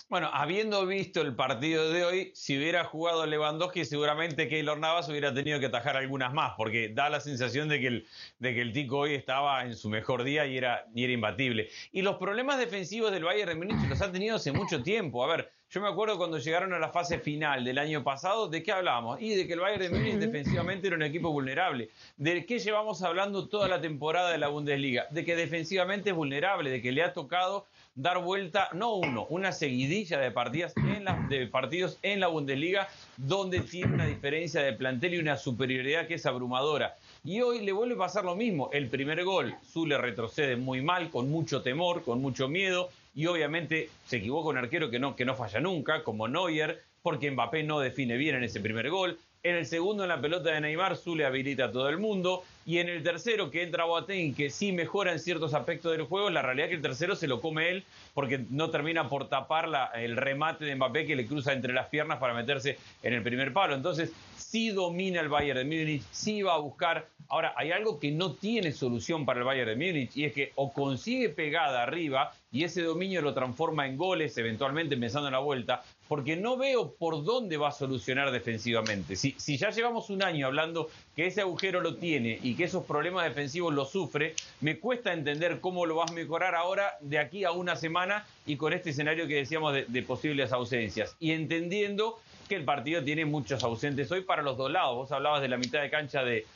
Bueno, 0.09 0.31
habiendo 0.33 0.87
visto 0.87 1.23
el 1.23 1.35
partido 1.35 1.91
de 1.91 2.05
hoy, 2.05 2.31
si 2.35 2.57
hubiera 2.59 2.85
jugado 2.85 3.25
Lewandowski, 3.27 3.85
seguramente 3.85 4.49
Keylor 4.49 4.79
Navas 4.79 5.09
hubiera 5.09 5.33
tenido 5.33 5.59
que 5.61 5.67
atajar 5.67 5.97
algunas 5.97 6.33
más, 6.33 6.53
porque 6.57 6.91
da 6.91 7.09
la 7.09 7.21
sensación 7.21 7.69
de 7.69 7.81
que 7.81 7.87
el, 7.87 8.07
de 8.39 8.55
que 8.55 8.61
el 8.61 8.73
Tico 8.73 8.99
hoy 8.99 9.15
estaba 9.15 9.65
en 9.65 9.75
su 9.75 9.89
mejor 9.89 10.23
día 10.23 10.47
y 10.47 10.59
era, 10.59 10.87
y 10.95 11.05
era 11.05 11.13
imbatible. 11.13 11.71
Y 11.91 12.03
los 12.03 12.17
problemas 12.17 12.59
defensivos 12.59 13.11
del 13.13 13.25
Bayern 13.25 13.49
de 13.49 13.55
Múnich 13.55 13.89
los 13.89 14.01
ha 14.03 14.13
tenido 14.13 14.37
hace 14.37 14.53
mucho 14.53 14.83
tiempo. 14.83 15.25
A 15.25 15.27
ver, 15.27 15.51
yo 15.71 15.81
me 15.81 15.89
acuerdo 15.89 16.19
cuando 16.19 16.39
llegaron 16.39 16.73
a 16.75 16.79
la 16.79 16.91
fase 16.91 17.19
final 17.19 17.65
del 17.65 17.79
año 17.79 18.05
pasado, 18.05 18.49
¿de 18.49 18.63
qué 18.63 18.73
hablábamos? 18.73 19.21
Y 19.21 19.35
de 19.35 19.47
que 19.47 19.55
el 19.55 19.61
Bayern 19.61 19.83
de 19.83 19.99
Múnich 19.99 20.15
defensivamente 20.17 20.87
era 20.87 20.97
un 20.97 21.03
equipo 21.03 21.31
vulnerable. 21.33 21.91
¿De 22.17 22.47
qué 22.47 22.61
llevamos 22.61 23.03
hablando 23.03 23.49
toda 23.49 23.67
la 23.69 23.81
temporada 23.81 24.31
de 24.31 24.39
la 24.39 24.49
Bundesliga? 24.49 25.07
De 25.11 25.25
que 25.25 25.35
defensivamente 25.35 26.11
es 26.11 26.15
vulnerable, 26.17 26.71
de 26.71 26.81
que 26.81 26.93
le 26.93 27.03
ha 27.03 27.13
tocado 27.13 27.67
dar 27.95 28.19
vuelta, 28.19 28.69
no 28.73 28.95
uno, 28.95 29.27
una 29.31 29.53
seguidilla 29.53 30.19
de, 30.19 30.31
partidas 30.31 30.75
en 30.77 31.05
de 31.29 31.47
partidos 31.47 31.99
en 32.03 32.21
la 32.21 32.27
Bundesliga, 32.27 32.89
donde 33.17 33.61
tiene 33.61 33.95
una 33.95 34.07
diferencia 34.07 34.63
de 34.63 34.73
plantel 34.73 35.15
y 35.15 35.19
una 35.19 35.37
superioridad 35.37 36.07
que 36.07 36.15
es 36.15 36.27
abrumadora. 36.27 36.97
Y 37.23 37.41
hoy 37.41 37.65
le 37.65 37.73
vuelve 37.73 37.95
a 37.95 37.99
pasar 37.99 38.25
lo 38.25 38.35
mismo. 38.35 38.69
El 38.73 38.89
primer 38.89 39.23
gol, 39.25 39.55
Zule 39.65 39.97
retrocede 39.99 40.57
muy 40.57 40.83
mal, 40.83 41.11
con 41.11 41.31
mucho 41.31 41.63
temor, 41.63 42.03
con 42.03 42.21
mucho 42.21 42.49
miedo, 42.49 42.91
y 43.15 43.27
obviamente 43.27 43.91
se 44.07 44.17
equivoca 44.17 44.49
un 44.49 44.59
arquero 44.59 44.91
que 44.91 44.99
no, 44.99 45.15
que 45.15 45.25
no 45.25 45.37
falla 45.37 45.61
nunca, 45.61 46.03
como 46.03 46.27
Neuer, 46.27 46.83
porque 47.03 47.31
Mbappé 47.31 47.63
no 47.63 47.79
define 47.79 48.17
bien 48.17 48.37
en 48.37 48.45
ese 48.45 48.61
primer 48.61 48.91
gol. 48.91 49.19
En 49.45 49.57
el 49.57 49.67
segundo, 49.67 50.05
en 50.05 50.09
la 50.09 50.23
pelota 50.23 50.53
de 50.53 50.61
Neymar, 50.63 50.97
Zule 50.97 51.27
habilita 51.27 51.67
a 51.67 51.71
todo 51.71 51.91
el 51.91 51.99
mundo. 51.99 52.45
Y 52.65 52.79
en 52.79 52.89
el 52.89 53.03
tercero, 53.03 53.51
que 53.51 53.63
entra 53.63 53.85
Boateng, 53.85 54.35
que 54.35 54.49
sí 54.49 54.73
mejora 54.73 55.13
en 55.13 55.19
ciertos 55.19 55.53
aspectos 55.53 55.93
del 55.93 56.07
juego, 56.07 56.31
la 56.31 56.41
realidad 56.41 56.65
es 56.65 56.71
que 56.71 56.77
el 56.77 56.83
tercero 56.83 57.15
se 57.15 57.29
lo 57.29 57.43
come 57.43 57.69
él 57.69 57.85
porque 58.15 58.47
no 58.49 58.71
termina 58.71 59.07
por 59.11 59.29
tapar 59.29 59.69
el 59.97 60.17
remate 60.17 60.65
de 60.65 60.75
Mbappé 60.75 61.05
que 61.05 61.15
le 61.15 61.27
cruza 61.27 61.53
entre 61.53 61.75
las 61.75 61.89
piernas 61.89 62.21
para 62.21 62.33
meterse 62.33 62.79
en 63.03 63.13
el 63.13 63.23
primer 63.23 63.53
palo. 63.53 63.75
Entonces, 63.75 64.15
sí 64.35 64.71
domina 64.71 65.21
el 65.21 65.29
Bayern 65.29 65.59
de 65.59 65.65
Múnich, 65.65 66.03
sí 66.11 66.41
va 66.41 66.55
a 66.55 66.59
buscar. 66.59 67.07
Ahora, 67.29 67.53
hay 67.55 67.71
algo 67.71 68.01
que 68.01 68.13
no 68.13 68.33
tiene 68.33 68.73
solución 68.73 69.27
para 69.27 69.41
el 69.41 69.45
Bayern 69.45 69.79
de 69.79 69.87
Múnich 69.87 70.17
y 70.17 70.25
es 70.25 70.33
que 70.33 70.53
o 70.55 70.73
consigue 70.73 71.29
pegada 71.29 71.83
arriba 71.83 72.33
y 72.51 72.65
ese 72.65 72.83
dominio 72.83 73.21
lo 73.21 73.35
transforma 73.35 73.87
en 73.87 73.99
goles, 73.99 74.39
eventualmente 74.39 74.95
empezando 74.95 75.31
la 75.31 75.41
vuelta, 75.41 75.83
porque 76.09 76.37
no 76.37 76.57
veo 76.57 76.93
por 76.95 77.25
dónde 77.25 77.57
va 77.57 77.69
a 77.69 77.73
solucionar 77.73 78.31
defensivamente. 78.31 79.17
Si, 79.17 79.35
ya 79.57 79.71
llevamos 79.71 80.11
un 80.11 80.23
año 80.23 80.47
hablando 80.47 80.89
que 81.17 81.27
ese 81.27 81.41
agujero 81.41 81.81
lo 81.81 81.97
tiene 81.97 82.39
y 82.43 82.55
que 82.55 82.65
esos 82.65 82.85
problemas 82.85 83.25
defensivos 83.25 83.73
lo 83.73 83.85
sufre, 83.85 84.35
me 84.61 84.79
cuesta 84.79 85.13
entender 85.13 85.61
cómo 85.61 85.87
lo 85.87 85.97
vas 85.97 86.11
a 86.11 86.15
mejorar 86.15 86.55
ahora 86.55 86.97
de 87.01 87.19
aquí 87.19 87.45
a 87.45 87.53
una 87.53 87.77
semana 87.77 88.27
y 88.47 88.57
con 88.57 88.73
este 88.73 88.91
escenario 88.91 89.27
que 89.27 89.37
decíamos 89.37 89.75
de 89.87 90.03
posibles 90.03 90.53
ausencias. 90.53 91.17
Y 91.21 91.33
entendiendo 91.33 92.19
que 92.49 92.57
el 92.57 92.65
partido 92.65 93.03
tiene 93.03 93.25
muchos 93.25 93.63
ausentes 93.63 94.11
hoy 94.11 94.23
para 94.23 94.43
los 94.43 94.57
dos 94.57 94.71
lados. 94.71 94.95
Vos 94.97 95.13
hablabas 95.13 95.43
de 95.43 95.49
la 95.49 95.57
mitad 95.57 95.81
de 95.81 95.91
cancha 95.91 96.23
de, 96.25 96.47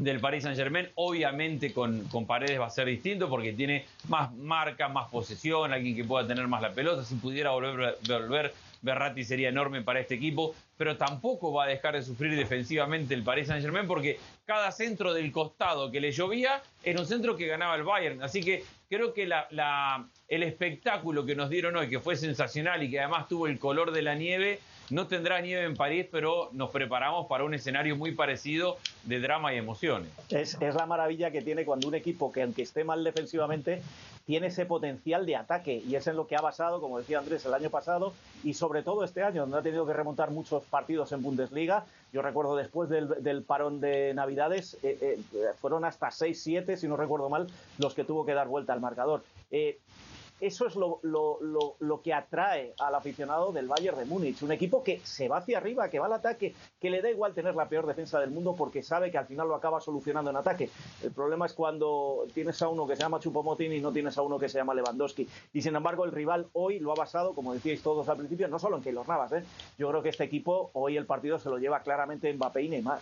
del 0.00 0.20
Paris 0.20 0.42
Saint 0.42 0.56
Germain. 0.56 0.88
Obviamente 0.96 1.72
con, 1.72 2.04
con, 2.08 2.26
Paredes 2.26 2.60
va 2.60 2.66
a 2.66 2.70
ser 2.70 2.86
distinto 2.86 3.28
porque 3.28 3.52
tiene 3.52 3.86
más 4.08 4.34
marca, 4.34 4.88
más 4.88 5.08
posesión, 5.10 5.72
alguien 5.72 5.94
que 5.94 6.04
pueda 6.04 6.26
tener 6.26 6.46
más 6.48 6.62
la 6.62 6.72
pelota. 6.72 7.04
Si 7.04 7.14
pudiera 7.16 7.50
volver, 7.50 7.98
volver 8.06 8.52
Berratti 8.82 9.24
sería 9.24 9.50
enorme 9.50 9.82
para 9.82 10.00
este 10.00 10.14
equipo, 10.14 10.54
pero 10.76 10.96
tampoco 10.96 11.52
va 11.52 11.64
a 11.64 11.66
dejar 11.66 11.94
de 11.94 12.02
sufrir 12.02 12.34
defensivamente 12.34 13.14
el 13.14 13.22
Paris 13.22 13.48
Saint 13.48 13.62
Germain 13.62 13.86
porque 13.86 14.18
cada 14.46 14.72
centro 14.72 15.12
del 15.12 15.30
costado 15.32 15.90
que 15.90 16.00
le 16.00 16.12
llovía 16.12 16.62
era 16.82 17.00
un 17.00 17.06
centro 17.06 17.36
que 17.36 17.46
ganaba 17.46 17.74
el 17.74 17.82
Bayern. 17.82 18.22
Así 18.22 18.42
que 18.42 18.64
creo 18.88 19.12
que 19.12 19.26
la, 19.26 20.08
el 20.28 20.42
espectáculo 20.42 21.26
que 21.26 21.36
nos 21.36 21.50
dieron 21.50 21.76
hoy, 21.76 21.88
que 21.88 22.00
fue 22.00 22.16
sensacional 22.16 22.82
y 22.82 22.90
que 22.90 23.00
además 23.00 23.28
tuvo 23.28 23.46
el 23.46 23.58
color 23.58 23.92
de 23.92 24.02
la 24.02 24.14
nieve, 24.14 24.60
no 24.90 25.06
tendrá 25.06 25.40
nieve 25.40 25.64
en 25.64 25.76
París, 25.76 26.06
pero 26.10 26.50
nos 26.52 26.70
preparamos 26.70 27.26
para 27.26 27.44
un 27.44 27.54
escenario 27.54 27.96
muy 27.96 28.12
parecido 28.12 28.76
de 29.04 29.20
drama 29.20 29.54
y 29.54 29.56
emociones. 29.56 30.10
Es, 30.28 30.58
la 30.60 30.86
maravilla 30.86 31.30
que 31.30 31.42
tiene 31.42 31.64
cuando 31.64 31.88
un 31.88 31.94
equipo 31.94 32.32
que 32.32 32.42
aunque 32.42 32.62
esté 32.62 32.84
mal 32.84 33.02
defensivamente, 33.04 33.82
tiene 34.26 34.48
ese 34.48 34.66
potencial 34.66 35.26
de 35.26 35.36
ataque 35.36 35.82
y 35.86 35.94
es 35.94 36.06
en 36.06 36.16
lo 36.16 36.26
que 36.26 36.36
ha 36.36 36.40
basado, 36.40 36.80
como 36.80 36.98
decía 36.98 37.18
Andrés, 37.18 37.44
el 37.46 37.54
año 37.54 37.70
pasado 37.70 38.12
y 38.44 38.54
sobre 38.54 38.82
todo 38.82 39.04
este 39.04 39.22
año, 39.22 39.42
donde 39.42 39.58
ha 39.58 39.62
tenido 39.62 39.86
que 39.86 39.92
remontar 39.92 40.30
muchos 40.30 40.62
partidos 40.64 41.12
en 41.12 41.22
Bundesliga. 41.22 41.84
Yo 42.12 42.22
recuerdo 42.22 42.56
después 42.56 42.90
del, 42.90 43.42
parón 43.44 43.80
de 43.80 44.12
Navidades, 44.14 44.76
eh, 44.82 44.98
eh, 45.00 45.18
fueron 45.60 45.84
hasta 45.84 46.08
6-7, 46.08 46.76
si 46.76 46.88
no 46.88 46.96
recuerdo 46.96 47.28
mal, 47.28 47.46
los 47.78 47.94
que 47.94 48.02
tuvo 48.02 48.26
que 48.26 48.34
dar 48.34 48.48
vuelta 48.48 48.72
al 48.72 48.80
marcador. 48.80 49.22
Eh, 49.52 49.78
eso 50.40 50.66
es 50.66 50.76
lo, 50.76 51.00
lo, 51.02 52.02
que 52.02 52.14
atrae 52.14 52.74
al 52.78 52.94
aficionado 52.94 53.52
del 53.52 53.68
Bayern 53.68 53.98
de 53.98 54.04
Múnich. 54.04 54.42
Un 54.42 54.52
equipo 54.52 54.82
que 54.82 55.00
se 55.04 55.28
va 55.28 55.38
hacia 55.38 55.58
arriba, 55.58 55.90
que 55.90 55.98
va 55.98 56.06
al 56.06 56.14
ataque, 56.14 56.54
que 56.80 56.90
le 56.90 57.02
da 57.02 57.10
igual 57.10 57.34
tener 57.34 57.54
la 57.54 57.68
peor 57.68 57.86
defensa 57.86 58.18
del 58.20 58.30
mundo 58.30 58.54
porque 58.56 58.82
sabe 58.82 59.10
que 59.10 59.18
al 59.18 59.26
final 59.26 59.48
lo 59.48 59.54
acaba 59.54 59.80
solucionando 59.80 60.30
en 60.30 60.36
ataque. 60.36 60.70
El 61.02 61.12
problema 61.12 61.46
es 61.46 61.52
cuando 61.52 62.26
tienes 62.32 62.60
a 62.62 62.68
uno 62.68 62.86
que 62.86 62.96
se 62.96 63.02
llama 63.02 63.20
Chupomotin 63.20 63.72
y 63.72 63.80
no 63.80 63.92
tienes 63.92 64.16
a 64.18 64.22
uno 64.22 64.38
que 64.38 64.48
se 64.48 64.58
llama 64.58 64.74
Lewandowski. 64.74 65.28
Y 65.52 65.62
sin 65.62 65.76
embargo, 65.76 66.04
el 66.04 66.12
rival 66.12 66.48
hoy 66.52 66.78
lo 66.78 66.92
ha 66.92 66.94
basado, 66.94 67.34
como 67.34 67.52
decíais 67.52 67.82
todos 67.82 68.08
al 68.08 68.16
principio, 68.16 68.48
no 68.48 68.58
solo 68.58 68.76
en 68.76 68.82
Keylor 68.82 69.08
Navas. 69.08 69.32
¿eh? 69.32 69.44
Yo 69.78 69.88
creo 69.90 70.02
que 70.02 70.08
este 70.08 70.24
equipo 70.24 70.70
hoy 70.72 70.96
el 70.96 71.06
partido 71.06 71.38
se 71.38 71.50
lo 71.50 71.58
lleva 71.58 71.80
claramente 71.80 72.32
Mbappé 72.32 72.62
y 72.62 72.68
Neymar. 72.68 73.00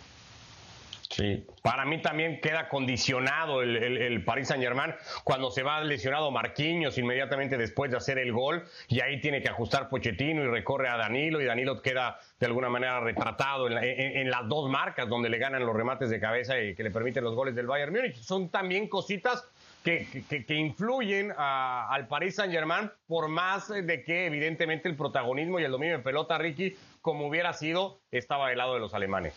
Sí, 1.19 1.45
para 1.63 1.83
mí 1.83 2.01
también 2.01 2.39
queda 2.39 2.69
condicionado 2.69 3.61
el, 3.61 3.75
el, 3.75 4.23
Paris 4.23 4.47
Saint 4.47 4.63
Germain 4.63 4.95
cuando 5.25 5.51
se 5.51 5.63
va 5.63 5.83
lesionado 5.83 6.31
Marquinhos 6.31 6.97
inmediatamente 6.97 7.57
después 7.57 7.91
de 7.91 7.97
hacer 7.97 8.17
el 8.19 8.31
gol 8.31 8.63
y 8.87 9.01
ahí 9.01 9.19
tiene 9.19 9.41
que 9.41 9.49
ajustar 9.49 9.89
Pochettino 9.89 10.41
y 10.45 10.47
recorre 10.47 10.87
a 10.87 10.95
Danilo 10.95 11.41
y 11.41 11.45
Danilo 11.45 11.81
queda 11.81 12.21
de 12.39 12.45
alguna 12.45 12.69
manera 12.69 13.01
retratado 13.01 13.67
en, 13.67 14.29
las 14.29 14.47
dos 14.47 14.69
marcas 14.69 15.09
donde 15.09 15.27
le 15.27 15.39
ganan 15.39 15.65
los 15.65 15.75
remates 15.75 16.09
de 16.09 16.21
cabeza 16.21 16.57
y 16.57 16.73
que 16.73 16.83
le 16.83 16.91
permiten 16.91 17.25
los 17.25 17.35
goles 17.35 17.53
del 17.53 17.67
Bayern 17.67 17.91
Múnich. 17.91 18.15
Son 18.15 18.47
también 18.47 18.87
cositas 18.87 19.45
que, 19.83 20.07
influyen 20.47 21.33
al 21.37 22.07
Paris 22.07 22.35
Saint 22.35 22.53
Germain 22.53 22.89
por 23.07 23.27
más 23.27 23.67
de 23.67 24.03
que 24.05 24.25
evidentemente 24.27 24.87
el 24.87 24.95
protagonismo 24.95 25.59
y 25.59 25.65
el 25.65 25.71
dominio 25.71 25.97
de 25.97 26.03
pelota, 26.03 26.37
Ricky, 26.37 26.77
como 27.01 27.27
hubiera 27.27 27.51
sido, 27.51 27.99
estaba 28.09 28.47
del 28.47 28.59
lado 28.59 28.75
de 28.75 28.79
los 28.79 28.93
alemanes. 28.93 29.33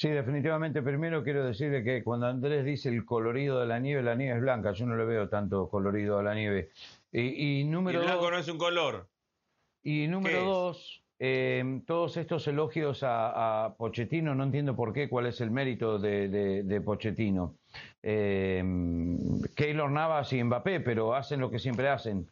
Sí, 0.00 0.08
definitivamente. 0.08 0.80
Primero 0.80 1.22
quiero 1.22 1.44
decirle 1.44 1.84
que 1.84 2.02
cuando 2.02 2.26
Andrés 2.26 2.64
dice 2.64 2.88
el 2.88 3.04
colorido 3.04 3.60
de 3.60 3.66
la 3.66 3.78
nieve, 3.78 4.02
la 4.02 4.14
nieve 4.14 4.36
es 4.36 4.40
blanca. 4.40 4.72
Yo 4.72 4.86
no 4.86 4.96
le 4.96 5.04
veo 5.04 5.28
tanto 5.28 5.68
colorido 5.68 6.18
a 6.18 6.22
la 6.22 6.34
nieve. 6.34 6.70
Y, 7.12 7.64
número 7.64 8.00
el 8.00 8.06
blanco 8.06 8.30
no 8.30 8.38
es 8.38 8.48
un 8.48 8.56
color. 8.56 9.08
Y 9.82 10.06
número 10.06 10.42
dos, 10.42 11.02
eh, 11.18 11.82
todos 11.86 12.16
estos 12.16 12.48
elogios 12.48 13.00
a, 13.02 13.74
Pochettino, 13.76 14.34
no 14.34 14.44
entiendo 14.44 14.74
por 14.74 14.94
qué, 14.94 15.06
cuál 15.06 15.26
es 15.26 15.42
el 15.42 15.50
mérito 15.50 15.98
de, 15.98 16.82
Pochettino. 16.82 17.56
Eh, 18.02 18.64
Keylor 19.54 19.90
Navas 19.90 20.32
y 20.32 20.42
Mbappé, 20.42 20.80
pero 20.80 21.14
hacen 21.14 21.40
lo 21.40 21.50
que 21.50 21.58
siempre 21.58 21.90
hacen. 21.90 22.26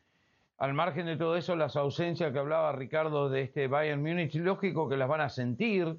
Al 0.56 0.72
margen 0.72 1.04
de 1.04 1.18
todo 1.18 1.36
eso, 1.36 1.54
las 1.54 1.76
ausencias 1.76 2.32
que 2.32 2.38
hablaba 2.38 2.72
Ricardo 2.72 3.28
de 3.28 3.42
este 3.42 3.66
Bayern 3.66 4.00
Múnich, 4.00 4.36
lógico 4.36 4.88
que 4.88 4.96
las 4.96 5.06
van 5.06 5.20
a 5.20 5.28
sentir 5.28 5.98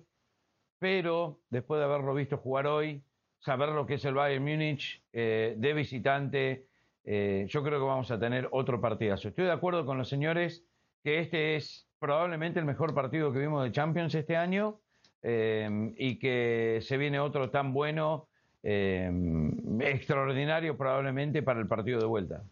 pero 0.80 1.42
después 1.50 1.80
de 1.80 1.86
haberlo 1.86 2.14
visto 2.14 2.38
jugar 2.38 2.66
hoy, 2.66 3.04
saber 3.40 3.70
lo 3.70 3.86
que 3.86 3.96
es 3.96 4.06
el 4.06 4.16
Bayern 4.16 4.44
Múnich 4.44 5.04
eh, 5.14 5.56
de 5.58 5.74
visitante, 5.74 6.66
eh, 7.04 7.46
yo 7.48 7.64
creo 7.64 7.80
que 7.80 7.86
vamos 7.86 8.12
a 8.12 8.20
tener 8.20 8.48
otro 8.52 8.82
partidazo. 8.82 9.28
Estoy 9.28 9.46
de 9.46 9.52
acuerdo 9.52 9.86
con 9.86 9.98
los 9.98 10.10
señores 10.10 10.66
que 11.04 11.20
este 11.20 11.56
es 11.56 11.88
probablemente 12.00 12.60
el 12.60 12.66
mejor 12.66 12.94
partido 12.94 13.32
que 13.32 13.40
vimos 13.40 13.64
de 13.64 13.72
Champions 13.72 14.16
este 14.16 14.36
año 14.36 14.80
eh, 15.22 15.94
y 15.98 16.18
que 16.18 16.80
se 16.82 16.98
viene 16.98 17.20
otro 17.20 17.50
tan 17.50 17.74
bueno, 17.74 18.28
extraordinario 18.62 20.78
probablemente 20.78 21.42
para 21.42 21.62
el 21.62 21.68
partido 21.68 22.00
de 22.00 22.06
vuelta. 22.06 22.44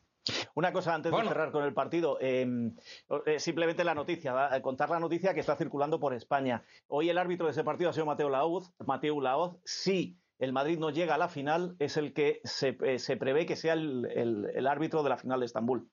Una 0.58 0.74
cosa 0.74 0.96
antes 0.96 1.12
de 1.12 1.24
cerrar 1.24 1.52
con 1.52 1.64
el 1.64 1.74
partido, 1.76 2.18
em, 2.20 2.76
eh, 3.28 3.40
simplemente 3.40 3.84
la 3.84 3.94
noticia, 3.94 4.60
contar 4.64 4.90
la 4.90 5.00
noticia 5.00 5.36
que 5.36 5.40
está 5.40 5.56
circulando 5.56 6.00
por 6.00 6.16
España. 6.16 6.64
Hoy 6.88 7.10
el 7.12 7.20
árbitro 7.20 7.46
de 7.46 7.52
ese 7.52 7.64
partido 7.64 7.92
ha 7.92 7.94
sido 7.94 8.08
Mateo 8.08 8.28
Laoz. 8.28 8.74
Mateo 8.84 9.22
Laoz, 9.22 9.56
sí 9.64 10.18
el 10.40 10.54
Madrid 10.54 10.80
no 10.80 10.90
llega 10.90 11.16
a 11.16 11.18
la 11.18 11.30
final, 11.30 11.76
es 11.80 11.98
el 11.98 12.14
que 12.14 12.42
se, 12.44 12.78
eh, 12.82 13.18
prevé 13.18 13.46
que 13.46 13.56
sea 13.56 13.74
el, 13.74 14.68
árbitro 14.68 15.04
de 15.04 15.10
la 15.10 15.18
final 15.18 15.40
de 15.40 15.46
Estambul. 15.46 15.90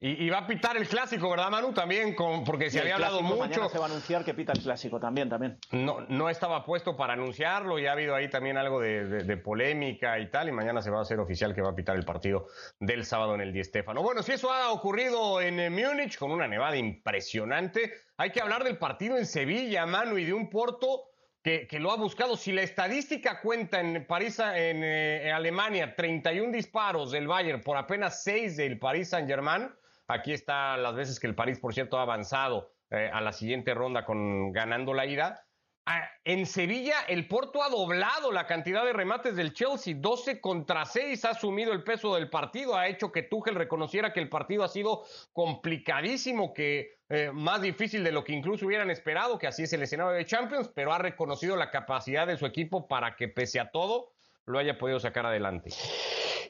Y, 0.00 0.30
va 0.30 0.38
a 0.38 0.46
pitar 0.46 0.76
el 0.76 0.86
clásico, 0.86 1.28
¿verdad, 1.28 1.50
Manu? 1.50 1.72
También, 1.72 2.14
porque 2.46 2.70
se 2.70 2.78
había 2.78 2.94
hablado 2.94 3.20
mucho. 3.20 3.40
Mañana 3.40 3.68
se 3.68 3.78
va 3.78 3.86
a 3.86 3.88
anunciar 3.88 4.24
que 4.24 4.32
pita 4.32 4.52
el 4.52 4.60
clásico 4.60 5.00
también, 5.00 5.28
también. 5.28 5.58
No, 5.72 6.02
no 6.08 6.30
estaba 6.30 6.64
puesto 6.64 6.96
para 6.96 7.14
anunciarlo 7.14 7.80
y 7.80 7.86
ha 7.86 7.92
habido 7.92 8.14
ahí 8.14 8.30
también 8.30 8.56
algo 8.56 8.78
de, 8.80 9.36
polémica 9.38 10.20
y 10.20 10.30
tal. 10.30 10.50
Y 10.50 10.52
mañana 10.52 10.82
se 10.82 10.90
va 10.90 11.00
a 11.00 11.02
hacer 11.02 11.18
oficial 11.18 11.52
que 11.52 11.62
va 11.62 11.70
a 11.70 11.74
pitar 11.74 11.96
el 11.96 12.04
partido 12.04 12.46
del 12.78 13.04
sábado 13.04 13.34
en 13.34 13.40
el 13.40 13.52
Di 13.52 13.64
Stéfano. 13.64 14.00
Bueno, 14.00 14.22
si 14.22 14.30
eso 14.30 14.52
ha 14.52 14.70
ocurrido 14.70 15.40
en 15.40 15.58
eh, 15.58 15.68
Múnich 15.68 16.16
con 16.16 16.30
una 16.30 16.46
nevada 16.46 16.76
impresionante, 16.76 17.92
hay 18.18 18.30
que 18.30 18.40
hablar 18.40 18.62
del 18.62 18.78
partido 18.78 19.18
en 19.18 19.26
Sevilla, 19.26 19.84
Manu, 19.84 20.16
y 20.16 20.26
de 20.26 20.32
un 20.32 20.48
Porto 20.48 21.10
que, 21.42 21.66
lo 21.80 21.90
ha 21.90 21.96
buscado. 21.96 22.36
Si 22.36 22.52
la 22.52 22.62
estadística 22.62 23.40
cuenta 23.40 23.80
en 23.80 24.06
París, 24.06 24.38
en, 24.38 24.84
eh, 24.84 25.32
Alemania, 25.32 25.96
31 25.96 26.52
disparos 26.52 27.10
del 27.10 27.26
Bayern 27.26 27.62
por 27.62 27.76
apenas 27.76 28.22
6 28.22 28.56
del 28.58 28.78
Paris 28.78 29.08
Saint-Germain 29.08 29.68
Aquí 30.08 30.32
están 30.32 30.82
las 30.82 30.94
veces 30.94 31.20
que 31.20 31.26
el 31.26 31.34
París, 31.34 31.60
por 31.60 31.74
cierto, 31.74 31.98
ha 31.98 32.02
avanzado 32.02 32.72
eh, 32.90 33.10
a 33.12 33.20
la 33.20 33.32
siguiente 33.32 33.74
ronda 33.74 34.06
con 34.06 34.52
ganando 34.52 34.94
la 34.94 35.04
ida. 35.04 35.44
Ah, 35.84 36.08
en 36.24 36.46
Sevilla, 36.46 37.02
el 37.08 37.28
Porto 37.28 37.62
ha 37.62 37.68
doblado 37.68 38.32
la 38.32 38.46
cantidad 38.46 38.84
de 38.84 38.94
remates 38.94 39.36
del 39.36 39.52
Chelsea, 39.52 39.94
12 39.96 40.40
contra 40.40 40.84
6, 40.86 41.24
ha 41.24 41.30
asumido 41.30 41.72
el 41.72 41.82
peso 41.82 42.14
del 42.14 42.28
partido, 42.28 42.76
ha 42.76 42.88
hecho 42.88 43.12
que 43.12 43.22
Tuchel 43.22 43.54
reconociera 43.54 44.12
que 44.12 44.20
el 44.20 44.28
partido 44.28 44.64
ha 44.64 44.68
sido 44.68 45.04
complicadísimo, 45.32 46.52
que 46.52 46.98
eh, 47.08 47.30
más 47.32 47.62
difícil 47.62 48.04
de 48.04 48.12
lo 48.12 48.24
que 48.24 48.32
incluso 48.32 48.66
hubieran 48.66 48.90
esperado, 48.90 49.38
que 49.38 49.46
así 49.46 49.62
es 49.62 49.72
el 49.72 49.82
escenario 49.82 50.12
de 50.12 50.26
Champions, 50.26 50.70
pero 50.74 50.92
ha 50.92 50.98
reconocido 50.98 51.56
la 51.56 51.70
capacidad 51.70 52.26
de 52.26 52.36
su 52.36 52.44
equipo 52.44 52.86
para 52.86 53.16
que 53.16 53.28
pese 53.28 53.60
a 53.60 53.70
todo 53.70 54.12
lo 54.44 54.58
haya 54.58 54.78
podido 54.78 55.00
sacar 55.00 55.24
adelante. 55.24 55.70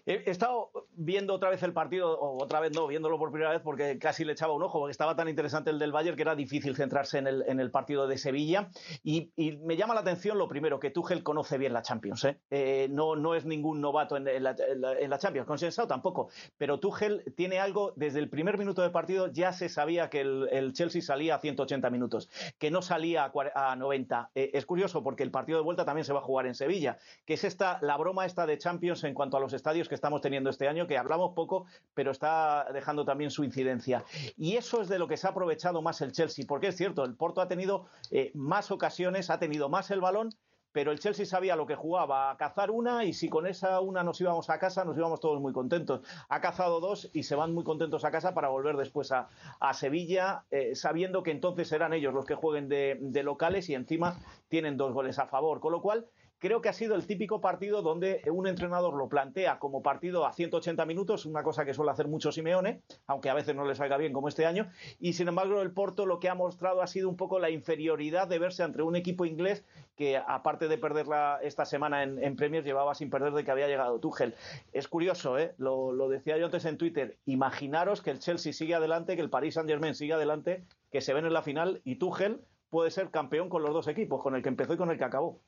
He, 0.09 0.31
estado 0.31 0.71
viendo 0.95 1.35
otra 1.35 1.51
vez 1.51 1.63
el 1.63 1.75
partido, 1.75 2.19
o 2.19 2.43
otra 2.43 2.61
vez 2.61 2.73
no, 2.75 2.87
viéndolo 2.87 3.19
por 3.19 3.31
primera 3.31 3.51
vez 3.51 3.61
porque 3.61 3.99
casi 3.99 4.25
le 4.25 4.33
echaba 4.33 4.55
un 4.55 4.63
ojo, 4.63 4.79
porque 4.79 4.93
estaba 4.93 5.15
tan 5.15 5.29
interesante 5.29 5.69
el 5.69 5.79
del 5.79 5.93
Bayern 5.93 6.17
que 6.17 6.23
era 6.23 6.35
difícil 6.35 6.75
centrarse 6.75 7.19
en 7.19 7.27
el, 7.27 7.45
en 7.47 7.61
el 7.61 7.71
partido 7.71 8.09
de 8.09 8.17
Sevilla. 8.17 8.71
Y, 9.05 9.31
me 9.63 9.77
llama 9.77 9.93
la 9.93 10.01
atención 10.01 10.39
lo 10.39 10.49
primero, 10.49 10.81
que 10.81 10.91
Tuchel 10.91 11.23
conoce 11.23 11.59
bien 11.59 11.75
la 11.75 11.83
Champions. 11.83 12.25
¿eh? 12.25 12.39
Eh, 12.51 12.89
no, 12.91 13.17
no 13.17 13.35
es 13.35 13.45
ningún 13.45 13.83
novato 13.83 14.17
en, 14.17 14.25
la, 14.43 14.57
en 14.99 15.11
la, 15.11 15.19
Champions, 15.19 15.47
consensado 15.47 15.87
tampoco. 15.87 16.31
Pero 16.57 16.81
Tuchel 16.81 17.23
tiene 17.37 17.59
algo, 17.59 17.93
desde 17.95 18.19
el 18.19 18.31
primer 18.31 18.57
minuto 18.57 18.81
de 18.81 18.89
partido 18.89 19.27
ya 19.27 19.53
se 19.53 19.69
sabía 19.69 20.09
que 20.09 20.23
el, 20.23 20.73
Chelsea 20.73 21.03
salía 21.03 21.35
a 21.35 21.39
180 21.39 21.91
minutos, 21.91 22.31
que 22.59 22.71
no 22.71 22.81
salía 22.81 23.31
a, 23.55 23.77
90. 23.77 24.31
Eh, 24.35 24.53
es 24.55 24.65
curioso 24.65 25.03
porque 25.03 25.23
el 25.23 25.31
partido 25.31 25.59
de 25.59 25.65
vuelta 25.65 25.85
también 25.85 26.07
se 26.07 26.15
va 26.15 26.21
a 26.21 26.23
jugar 26.23 26.47
en 26.47 26.55
Sevilla, 26.55 26.97
que 27.27 27.35
es 27.35 27.45
esta, 27.45 27.79
la 27.83 27.99
broma 27.99 28.25
esta 28.25 28.47
de 28.47 28.57
Champions 28.57 29.05
en 29.05 29.13
cuanto 29.13 29.37
a 29.37 29.41
los 29.41 29.53
estadios 29.53 29.87
que 29.87 29.98
estamos 29.99 30.21
teniendo 30.21 30.49
este 30.49 30.69
año, 30.69 30.87
que 30.87 30.97
hablamos 30.97 31.35
poco, 31.35 31.67
pero 31.93 32.13
está 32.13 32.67
dejando 32.73 33.05
también 33.05 33.31
su 33.31 33.45
incidencia. 33.45 34.05
Y 34.37 34.57
eso 34.57 34.81
es 34.81 34.89
de 34.89 34.99
lo 34.99 35.09
que 35.09 35.17
se 35.17 35.27
ha 35.27 35.31
aprovechado 35.31 35.83
más 35.83 36.01
el 36.01 36.13
Chelsea, 36.13 36.45
porque 36.49 36.69
es 36.69 36.77
cierto, 36.77 37.05
el 37.05 37.15
Porto 37.15 37.41
ha 37.41 37.49
tenido 37.49 37.87
eh, 38.11 38.31
más 38.35 38.71
ocasiones, 38.71 39.31
ha 39.31 39.39
tenido 39.39 39.69
más 39.69 39.91
el 39.91 40.01
balón, 40.01 40.31
pero 40.73 40.93
el 40.93 41.01
Chelsea 41.01 41.27
sabía 41.27 41.57
lo 41.57 41.67
que 41.67 41.75
jugaba, 41.75 42.31
a 42.31 42.37
cazar 42.37 42.71
una 42.71 43.05
y 43.05 43.13
si 43.13 43.29
con 43.29 43.47
esa 43.47 43.81
una 43.81 44.05
nos 44.05 44.21
íbamos 44.21 44.49
a 44.51 44.59
casa, 44.59 44.85
nos 44.85 44.97
íbamos 44.97 45.19
todos 45.19 45.41
muy 45.41 45.53
contentos. 45.53 46.03
Ha 46.29 46.41
cazado 46.41 46.79
dos 46.79 47.11
y 47.13 47.25
se 47.25 47.35
van 47.35 47.53
muy 47.53 47.65
contentos 47.65 48.05
a 48.05 48.11
casa 48.11 48.35
para 48.35 48.49
volver 48.49 48.77
después 48.77 49.11
a, 49.11 49.29
Sevilla, 49.73 50.45
eh, 50.51 50.75
sabiendo 50.75 51.23
que 51.23 51.31
entonces 51.31 51.69
serán 51.69 51.95
ellos 51.95 52.15
los 52.15 52.27
que 52.27 52.35
jueguen 52.35 52.69
de, 52.69 52.97
de, 53.01 53.23
locales 53.23 53.69
y 53.69 53.75
encima 53.75 54.19
tienen 54.49 54.77
dos 54.77 54.93
goles 54.93 55.19
a 55.19 55.27
favor. 55.27 55.61
Con 55.61 55.73
lo 55.73 55.83
cual, 55.83 56.07
creo 56.39 56.61
que 56.61 56.69
ha 56.69 56.73
sido 56.73 56.95
el 56.95 57.07
típico 57.07 57.41
partido 57.41 57.83
donde 57.83 58.23
un 58.31 58.47
entrenador 58.47 58.95
lo 58.95 59.09
plantea 59.09 59.59
como 59.59 59.83
partido 59.83 60.27
a 60.27 60.33
180 60.33 60.85
minutos, 60.87 61.27
una 61.27 61.43
cosa 61.43 61.65
que 61.65 61.75
suele 61.75 61.91
hacer 61.91 62.09
mucho 62.09 62.33
Simeone, 62.33 62.83
aunque 63.07 63.31
a 63.31 63.35
veces 63.35 63.55
no 63.55 63.65
le 63.65 63.75
salga 63.75 63.97
bien 63.97 64.13
como 64.13 64.29
este 64.29 64.47
año, 64.47 64.71
y 65.01 65.15
sin 65.15 65.29
embargo 65.29 65.61
el 65.63 65.73
Porto 65.73 66.07
lo 66.07 66.21
que 66.21 66.29
ha 66.29 66.35
mostrado 66.35 66.83
ha 66.83 66.87
sido 66.87 67.09
un 67.09 67.17
poco 67.17 67.39
la 67.39 67.51
inferioridad 67.51 68.29
de 68.29 68.39
verse 68.39 68.63
entre 68.63 68.83
un 68.83 68.97
equipo 68.97 69.25
inglés 69.25 69.65
que 69.97 70.17
aparte 70.17 70.69
de 70.69 70.79
perderla 70.79 71.41
esta 71.43 71.65
semana 71.65 72.03
en, 72.03 72.37
Premier 72.37 72.63
llevaba 72.63 72.95
sin 72.95 73.11
perder 73.11 73.33
de 73.33 73.43
que 73.43 73.51
había 73.51 73.67
llegado 73.67 73.99
Tuchel. 73.99 74.35
Es 74.73 74.87
curioso, 74.87 75.39
¿eh? 75.39 75.55
lo, 75.59 75.93
lo 75.93 76.09
decía 76.09 76.39
yo 76.39 76.47
antes 76.47 76.65
en 76.67 76.79
Twitter, 76.79 77.19
imaginaros 77.27 78.01
que 78.01 78.11
el 78.11 78.21
Chelsea 78.21 78.53
sigue 78.53 78.75
adelante, 78.75 79.17
que 79.17 79.23
el 79.23 79.31
Paris 79.31 79.55
Saint 79.55 79.69
Germain 79.69 79.95
sigue 79.95 80.13
adelante, 80.13 80.65
que 80.93 81.01
se 81.01 81.15
ven 81.15 81.27
en 81.27 81.33
la 81.33 81.43
final 81.43 81.81
y 81.85 81.97
Tuchel 81.97 82.43
puede 82.71 82.91
ser 82.91 83.11
campeón 83.11 83.49
con 83.49 83.63
los 83.63 83.73
dos 83.73 83.89
equipos, 83.89 84.23
con 84.23 84.37
el 84.37 84.43
que 84.43 84.49
empezó 84.49 84.75
y 84.75 84.77
con 84.77 84.91
el 84.91 84.99
que 84.99 85.05
acabó. 85.05 85.41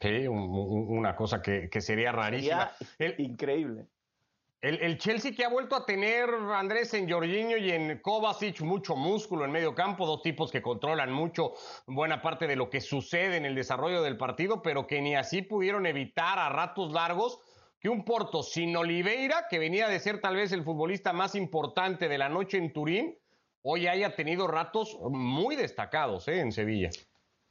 Sí, 0.00 0.26
una 0.26 1.16
cosa 1.16 1.40
que, 1.40 1.68
sería 1.80 2.12
rarísima. 2.12 2.70
increíble. 3.18 3.86
El, 4.62 4.98
Chelsea 4.98 5.32
que 5.32 5.44
ha 5.44 5.48
vuelto 5.48 5.76
a 5.76 5.84
tener, 5.86 6.28
Andrés, 6.28 6.92
en 6.94 7.08
Jorginho 7.08 7.56
y 7.56 7.70
en 7.70 8.00
Kovacic 8.00 8.62
mucho 8.62 8.96
músculo 8.96 9.44
en 9.44 9.52
medio 9.52 9.74
campo, 9.74 10.06
dos 10.06 10.22
tipos 10.22 10.50
que 10.50 10.60
controlan 10.60 11.12
mucho 11.12 11.52
buena 11.86 12.20
parte 12.20 12.48
de 12.48 12.56
lo 12.56 12.68
que 12.68 12.80
sucede 12.80 13.36
en 13.36 13.44
el 13.44 13.54
desarrollo 13.54 14.02
del 14.02 14.16
partido, 14.16 14.62
pero 14.62 14.86
que 14.86 15.00
ni 15.00 15.14
así 15.14 15.42
pudieron 15.42 15.86
evitar 15.86 16.38
a 16.38 16.48
ratos 16.48 16.90
largos 16.92 17.38
que 17.78 17.88
un 17.88 18.04
Porto 18.04 18.42
sin 18.42 18.76
Oliveira, 18.76 19.46
que 19.48 19.58
venía 19.58 19.88
de 19.88 20.00
ser 20.00 20.20
tal 20.20 20.34
vez 20.34 20.50
el 20.50 20.64
futbolista 20.64 21.12
más 21.12 21.34
importante 21.34 22.08
de 22.08 22.18
la 22.18 22.28
noche 22.28 22.58
en 22.58 22.72
Turín, 22.72 23.16
hoy 23.62 23.86
haya 23.86 24.16
tenido 24.16 24.48
ratos 24.48 24.98
muy 25.10 25.54
destacados 25.54 26.26
¿eh? 26.28 26.40
en 26.40 26.50
Sevilla. 26.50 26.90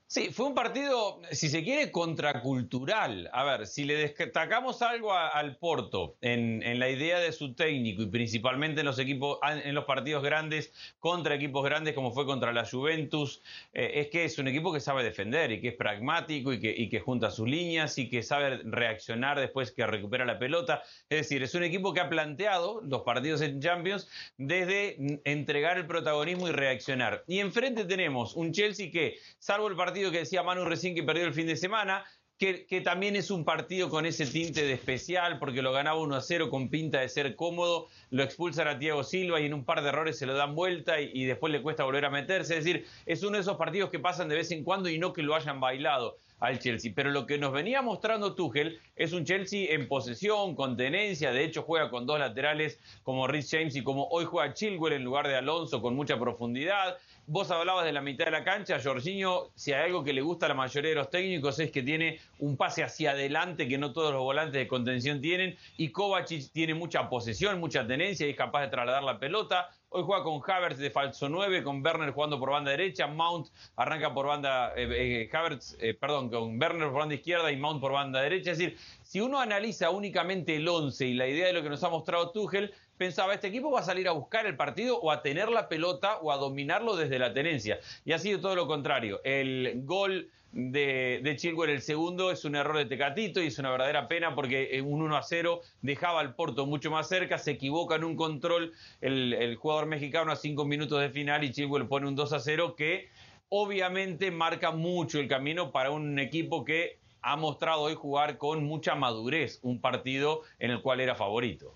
Sí, 0.07 0.29
fue 0.31 0.45
un 0.45 0.53
partido, 0.53 1.19
si 1.31 1.49
se 1.49 1.63
quiere, 1.63 1.91
contracultural. 1.91 3.27
A 3.33 3.43
ver, 3.43 3.65
si 3.65 3.85
le 3.85 3.95
destacamos 3.95 4.83
algo 4.83 5.11
al 5.11 5.57
Porto 5.57 6.15
en, 6.21 6.61
la 6.77 6.89
idea 6.91 7.17
de 7.17 7.31
su 7.31 7.55
técnico 7.55 8.03
y 8.03 8.05
principalmente 8.05 8.81
en 8.81 8.85
los 8.85 8.99
equipos, 8.99 9.39
en 9.41 9.73
los 9.73 9.85
partidos 9.85 10.23
grandes 10.23 10.71
contra 10.99 11.33
equipos 11.33 11.65
grandes 11.65 11.95
como 11.95 12.11
fue 12.11 12.27
contra 12.27 12.53
la 12.53 12.69
Juventus, 12.69 13.41
eh, 13.73 13.93
es 13.95 14.09
que 14.09 14.25
es 14.25 14.37
un 14.37 14.47
equipo 14.47 14.71
que 14.71 14.79
sabe 14.79 15.03
defender 15.03 15.51
y 15.51 15.59
que 15.59 15.69
es 15.69 15.75
pragmático 15.75 16.53
y 16.53 16.59
que, 16.59 16.69
y 16.77 16.87
que 16.87 16.99
junta 16.99 17.31
sus 17.31 17.49
líneas 17.49 17.97
y 17.97 18.07
que 18.07 18.21
sabe 18.21 18.61
reaccionar 18.63 19.39
después 19.39 19.71
que 19.71 19.87
recupera 19.87 20.23
la 20.23 20.37
pelota. 20.37 20.83
Es 21.09 21.17
decir, 21.17 21.41
es 21.41 21.55
un 21.55 21.63
equipo 21.63 21.93
que 21.93 22.01
ha 22.01 22.09
planteado 22.09 22.79
los 22.81 23.01
partidos 23.01 23.41
en 23.41 23.59
Champions 23.59 24.07
desde 24.37 25.19
entregar 25.25 25.79
el 25.79 25.87
protagonismo 25.87 26.47
y 26.47 26.51
reaccionar. 26.51 27.23
Y 27.25 27.39
enfrente 27.39 27.85
tenemos 27.85 28.35
un 28.35 28.51
Chelsea 28.51 28.91
que, 28.91 29.17
salvo 29.39 29.67
el 29.67 29.75
partido 29.75 29.94
partido 29.95 30.11
que 30.11 30.19
decía 30.19 30.43
Manu 30.43 30.65
recién 30.65 30.93
que 30.93 31.03
perdió 31.03 31.23
el 31.23 31.33
fin 31.33 31.47
de 31.47 31.55
semana, 31.55 32.03
que, 32.37 32.81
también 32.83 33.15
es 33.15 33.31
un 33.31 33.45
partido 33.45 33.89
con 33.89 34.05
ese 34.05 34.25
tinte 34.25 34.65
de 34.65 34.73
especial, 34.73 35.39
porque 35.39 35.61
lo 35.61 35.71
ganaba 35.71 36.01
1 36.01 36.15
a 36.17 36.21
0 36.21 36.49
con 36.49 36.67
pinta 36.67 36.99
de 36.99 37.07
ser 37.07 37.37
cómodo, 37.37 37.87
lo 38.09 38.23
expulsan 38.23 38.67
a 38.67 38.77
Thiago 38.77 39.05
Silva 39.05 39.39
y 39.39 39.45
en 39.45 39.53
un 39.53 39.63
par 39.63 39.81
de 39.81 39.87
errores 39.87 40.17
se 40.17 40.25
lo 40.25 40.33
dan 40.33 40.53
vuelta 40.53 40.99
y, 40.99 41.23
después 41.23 41.53
le 41.53 41.61
cuesta 41.61 41.85
volver 41.85 42.03
a 42.03 42.09
meterse. 42.09 42.57
Es 42.57 42.65
decir, 42.65 42.85
es 43.05 43.23
uno 43.23 43.37
de 43.37 43.43
esos 43.43 43.55
partidos 43.55 43.89
que 43.89 43.99
pasan 43.99 44.27
de 44.27 44.35
vez 44.35 44.51
en 44.51 44.65
cuando 44.65 44.89
y 44.89 44.99
no 44.99 45.13
que 45.13 45.23
lo 45.23 45.33
hayan 45.33 45.61
bailado 45.61 46.17
al 46.41 46.59
Chelsea. 46.59 46.91
Pero 46.93 47.11
lo 47.11 47.25
que 47.25 47.37
nos 47.37 47.53
venía 47.53 47.81
mostrando 47.81 48.35
Tuchel 48.35 48.81
es 48.97 49.13
un 49.13 49.23
Chelsea 49.23 49.73
en 49.73 49.87
posesión, 49.87 50.55
con 50.55 50.75
tenencia. 50.75 51.31
De 51.31 51.45
hecho, 51.45 51.61
juega 51.61 51.89
con 51.89 52.05
dos 52.05 52.19
laterales 52.19 52.81
como 53.03 53.27
Rhys 53.27 53.49
James 53.49 53.77
y 53.77 53.81
como 53.81 54.09
hoy 54.09 54.25
juega 54.25 54.53
Chilwell 54.53 54.91
en 54.91 55.05
lugar 55.05 55.25
de 55.29 55.37
Alonso 55.37 55.81
con 55.81 55.95
mucha 55.95 56.19
profundidad. 56.19 56.97
Vos 57.27 57.49
hablabas 57.49 57.85
de 57.85 57.91
la 57.91 58.01
mitad 58.01 58.25
de 58.25 58.31
la 58.31 58.43
cancha, 58.43 58.79
Jorginho, 58.79 59.49
si 59.55 59.73
hay 59.73 59.85
algo 59.85 60.03
que 60.03 60.13
le 60.13 60.21
gusta 60.21 60.45
a 60.45 60.49
la 60.49 60.53
mayoría 60.53 60.91
de 60.91 60.95
los 60.95 61.09
técnicos 61.09 61.57
es 61.57 61.71
que 61.71 61.81
tiene 61.81 62.19
un 62.37 62.55
pase 62.55 62.83
hacia 62.83 63.11
adelante 63.11 63.67
que 63.67 63.79
no 63.79 63.93
todos 63.93 64.13
los 64.13 64.21
volantes 64.21 64.53
de 64.53 64.67
contención 64.67 65.19
tienen 65.21 65.57
y 65.75 65.89
Kovacic 65.89 66.51
tiene 66.51 66.75
mucha 66.75 67.09
posesión, 67.09 67.59
mucha 67.59 67.87
tenencia 67.87 68.27
y 68.27 68.29
es 68.29 68.37
capaz 68.37 68.61
de 68.61 68.67
trasladar 68.67 69.01
la 69.01 69.17
pelota. 69.17 69.71
Hoy 69.89 70.03
juega 70.05 70.23
con 70.23 70.39
Havertz 70.45 70.77
de 70.77 70.91
falso 70.91 71.27
9, 71.27 71.63
con 71.63 71.83
Werner 71.83 72.11
jugando 72.11 72.37
por 72.37 72.51
banda 72.51 72.69
derecha, 72.69 73.07
Mount 73.07 73.47
arranca 73.75 74.13
por 74.13 74.27
banda, 74.27 74.73
eh, 74.75 75.23
eh, 75.23 75.29
Havertz, 75.35 75.77
eh, 75.79 75.95
perdón, 75.95 76.29
con 76.29 76.61
Werner 76.61 76.89
por 76.89 76.99
banda 76.99 77.15
izquierda 77.15 77.51
y 77.51 77.57
Mount 77.57 77.81
por 77.81 77.93
banda 77.93 78.21
derecha. 78.21 78.51
Es 78.51 78.59
decir, 78.59 78.77
si 79.01 79.19
uno 79.19 79.39
analiza 79.39 79.89
únicamente 79.89 80.57
el 80.57 80.67
11 80.67 81.07
y 81.07 81.13
la 81.15 81.27
idea 81.27 81.47
de 81.47 81.53
lo 81.53 81.63
que 81.63 81.69
nos 81.69 81.83
ha 81.83 81.89
mostrado 81.89 82.31
Tuchel, 82.31 82.71
pensaba, 82.97 83.33
este 83.33 83.47
equipo 83.47 83.71
va 83.71 83.81
a 83.81 83.83
salir 83.83 84.07
a 84.07 84.11
buscar 84.11 84.45
el 84.45 84.55
partido 84.55 84.99
o 84.99 85.11
a 85.11 85.21
tener 85.21 85.49
la 85.49 85.69
pelota 85.69 86.17
o 86.17 86.31
a 86.31 86.37
dominarlo 86.37 86.95
desde 86.95 87.19
la 87.19 87.33
tenencia. 87.33 87.79
Y 88.05 88.13
ha 88.13 88.19
sido 88.19 88.39
todo 88.39 88.55
lo 88.55 88.67
contrario. 88.67 89.21
El 89.23 89.81
gol 89.83 90.29
de, 90.51 91.35
Chilwell, 91.37 91.69
el 91.69 91.81
segundo, 91.81 92.31
es 92.31 92.45
un 92.45 92.55
error 92.55 92.77
de 92.77 92.85
Tecatito 92.85 93.41
y 93.41 93.47
es 93.47 93.59
una 93.59 93.71
verdadera 93.71 94.07
pena 94.07 94.35
porque 94.35 94.81
un 94.85 95.01
1 95.01 95.17
a 95.17 95.21
0 95.21 95.61
dejaba 95.81 96.21
al 96.21 96.33
Porto 96.35 96.65
mucho 96.65 96.89
más 96.89 97.09
cerca, 97.09 97.37
se 97.37 97.51
equivoca 97.51 97.95
en 97.95 98.05
un 98.05 98.15
control 98.15 98.71
el, 99.01 99.33
el 99.33 99.57
jugador 99.57 99.85
mexicano 99.85 100.31
a 100.31 100.37
cinco 100.37 100.63
minutos 100.63 101.01
de 101.01 101.09
final 101.09 101.43
y 101.43 101.51
Chilwell 101.51 101.87
pone 101.87 102.07
un 102.07 102.15
2 102.15 102.31
a 102.31 102.39
0 102.39 102.75
que 102.77 103.09
obviamente 103.49 104.31
marca 104.31 104.71
mucho 104.71 105.19
el 105.19 105.27
camino 105.27 105.71
para 105.71 105.91
un 105.91 106.17
equipo 106.19 106.63
que 106.63 106.99
ha 107.21 107.35
mostrado 107.35 107.81
hoy 107.81 107.95
jugar 107.95 108.37
con 108.37 108.63
mucha 108.63 108.95
madurez 108.95 109.59
un 109.61 109.81
partido 109.81 110.43
en 110.59 110.71
el 110.71 110.81
cual 110.81 111.01
era 111.01 111.15
favorito. 111.15 111.73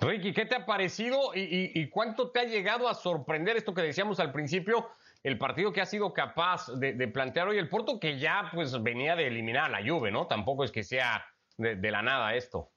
Ricky, 0.00 0.32
¿qué 0.32 0.46
te 0.46 0.54
ha 0.54 0.64
parecido 0.64 1.32
y, 1.34 1.88
cuánto 1.90 2.30
te 2.30 2.40
ha 2.40 2.44
llegado 2.44 2.88
a 2.88 2.94
sorprender 2.94 3.56
esto 3.56 3.74
que 3.74 3.82
decíamos 3.82 4.20
al 4.20 4.32
principio? 4.32 4.88
El 5.24 5.38
partido 5.38 5.72
que 5.72 5.80
ha 5.80 5.86
sido 5.86 6.12
capaz 6.12 6.68
de, 6.78 7.08
plantear 7.08 7.48
hoy 7.48 7.58
el 7.58 7.68
Porto, 7.68 7.98
que 7.98 8.18
ya 8.18 8.48
pues 8.54 8.80
venía 8.82 9.16
de 9.16 9.26
eliminar 9.26 9.70
la 9.70 9.80
Juve, 9.84 10.12
¿no? 10.12 10.26
Tampoco 10.26 10.62
es 10.62 10.70
que 10.70 10.84
sea 10.84 11.24
de, 11.56 11.90
la 11.90 12.02
nada 12.02 12.36
esto. 12.36 12.70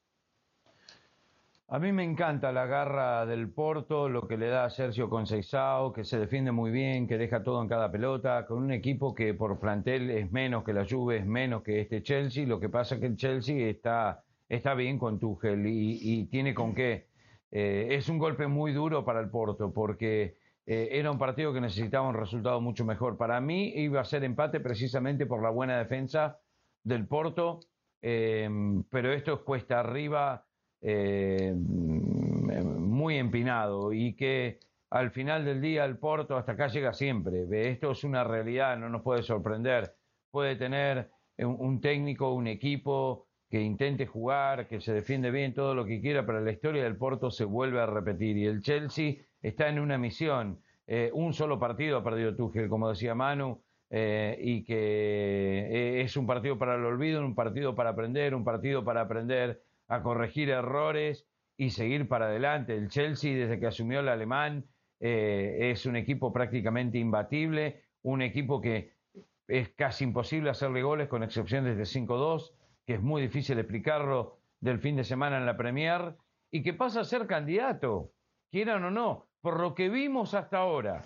A 1.67 1.77
mí 1.77 1.91
me 1.91 2.03
encanta 2.03 2.51
la 2.51 2.65
garra 2.65 3.25
del 3.27 3.49
Porto, 3.49 4.09
lo 4.09 4.27
que 4.27 4.35
le 4.35 4.47
da 4.47 4.65
a 4.65 4.69
Sergio 4.71 5.07
Conceição, 5.07 5.93
que 5.93 6.03
se 6.03 6.17
defiende 6.17 6.51
muy 6.51 6.71
bien, 6.71 7.07
que 7.07 7.19
deja 7.19 7.43
todo 7.43 7.61
en 7.61 7.69
cada 7.69 7.91
pelota, 7.91 8.45
con 8.47 8.57
un 8.57 8.71
equipo 8.71 9.13
que 9.13 9.35
por 9.35 9.59
plantel 9.59 10.09
es 10.09 10.31
menos 10.31 10.63
que 10.63 10.73
la 10.73 10.85
Juve, 10.89 11.17
es 11.17 11.25
menos 11.25 11.61
que 11.61 11.79
este 11.79 12.01
Chelsea. 12.01 12.47
Lo 12.47 12.59
que 12.59 12.67
pasa 12.67 12.95
es 12.95 13.01
que 13.01 13.07
el 13.07 13.15
Chelsea 13.15 13.69
está, 13.69 14.23
está 14.49 14.73
bien 14.73 14.97
con 14.97 15.19
Tuchel 15.19 15.65
y, 15.65 15.99
y 16.01 16.25
tiene 16.25 16.53
con 16.53 16.73
qué. 16.73 17.10
Eh, 17.51 17.89
es 17.91 18.09
un 18.09 18.17
golpe 18.17 18.47
muy 18.47 18.71
duro 18.73 19.03
para 19.03 19.19
el 19.19 19.29
Porto 19.29 19.73
porque 19.73 20.37
eh, 20.65 20.89
era 20.91 21.11
un 21.11 21.17
partido 21.17 21.53
que 21.53 21.61
necesitaba 21.61 22.07
un 22.07 22.15
resultado 22.15 22.61
mucho 22.61 22.85
mejor. 22.85 23.17
Para 23.17 23.41
mí 23.41 23.73
iba 23.75 24.01
a 24.01 24.05
ser 24.05 24.23
empate 24.23 24.59
precisamente 24.59 25.25
por 25.25 25.41
la 25.41 25.49
buena 25.49 25.77
defensa 25.77 26.39
del 26.83 27.07
Porto, 27.07 27.59
eh, 28.01 28.49
pero 28.89 29.11
esto 29.11 29.33
es 29.33 29.39
cuesta 29.39 29.79
arriba 29.79 30.45
eh, 30.81 31.53
muy 31.55 33.17
empinado 33.17 33.93
y 33.93 34.15
que 34.15 34.59
al 34.89 35.11
final 35.11 35.45
del 35.45 35.61
día 35.61 35.85
el 35.85 35.97
Porto 35.97 36.37
hasta 36.37 36.53
acá 36.53 36.67
llega 36.67 36.93
siempre. 36.93 37.45
Esto 37.69 37.91
es 37.91 38.03
una 38.03 38.23
realidad, 38.23 38.77
no 38.77 38.89
nos 38.89 39.01
puede 39.01 39.23
sorprender. 39.23 39.95
Puede 40.31 40.55
tener 40.55 41.11
un 41.37 41.81
técnico, 41.81 42.33
un 42.33 42.47
equipo 42.47 43.27
que 43.51 43.61
intente 43.61 44.07
jugar, 44.07 44.69
que 44.69 44.79
se 44.79 44.93
defiende 44.93 45.29
bien, 45.29 45.53
todo 45.53 45.75
lo 45.75 45.85
que 45.85 45.99
quiera, 45.99 46.25
pero 46.25 46.39
la 46.39 46.53
historia 46.53 46.83
del 46.83 46.95
Porto 46.95 47.29
se 47.29 47.43
vuelve 47.43 47.81
a 47.81 47.85
repetir 47.85 48.37
y 48.37 48.45
el 48.45 48.61
Chelsea 48.61 49.15
está 49.41 49.67
en 49.67 49.79
una 49.79 49.97
misión. 49.97 50.61
Eh, 50.87 51.11
un 51.13 51.33
solo 51.33 51.59
partido 51.59 51.97
ha 51.97 52.03
perdido 52.03 52.33
Tuchel, 52.33 52.69
como 52.69 52.87
decía 52.87 53.13
Manu, 53.13 53.61
eh, 53.89 54.37
y 54.41 54.63
que 54.63 54.77
eh, 54.77 56.01
es 56.01 56.15
un 56.15 56.25
partido 56.25 56.57
para 56.57 56.75
el 56.75 56.85
olvido, 56.85 57.25
un 57.25 57.35
partido 57.35 57.75
para 57.75 57.89
aprender, 57.89 58.33
un 58.33 58.45
partido 58.45 58.85
para 58.85 59.01
aprender 59.01 59.61
a 59.89 60.01
corregir 60.01 60.49
errores 60.49 61.27
y 61.57 61.71
seguir 61.71 62.07
para 62.07 62.27
adelante. 62.27 62.73
El 62.77 62.87
Chelsea, 62.87 63.35
desde 63.35 63.59
que 63.59 63.67
asumió 63.67 63.99
el 63.99 64.07
alemán, 64.07 64.65
es 65.03 65.87
un 65.87 65.95
equipo 65.95 66.31
prácticamente 66.31 66.99
imbatible, 66.99 67.81
un 68.03 68.21
equipo 68.21 68.61
que 68.61 68.93
es 69.47 69.69
casi 69.69 70.03
imposible 70.03 70.51
hacerle 70.51 70.83
goles 70.83 71.07
con 71.07 71.23
excepción 71.23 71.65
desde 71.65 71.83
5-2, 71.83 72.53
que 72.91 72.95
es 72.95 73.01
muy 73.01 73.21
difícil 73.21 73.57
explicarlo 73.57 74.35
del 74.59 74.79
fin 74.79 74.97
de 74.97 75.05
semana 75.05 75.37
en 75.37 75.45
la 75.45 75.55
Premier, 75.55 76.13
y 76.51 76.61
que 76.61 76.73
pasa 76.73 76.99
a 76.99 77.05
ser 77.05 77.25
candidato, 77.25 78.11
quieran 78.51 78.83
o 78.83 78.91
no, 78.91 79.27
por 79.39 79.61
lo 79.61 79.73
que 79.75 79.87
vimos 79.87 80.33
hasta 80.33 80.57
ahora. 80.57 81.03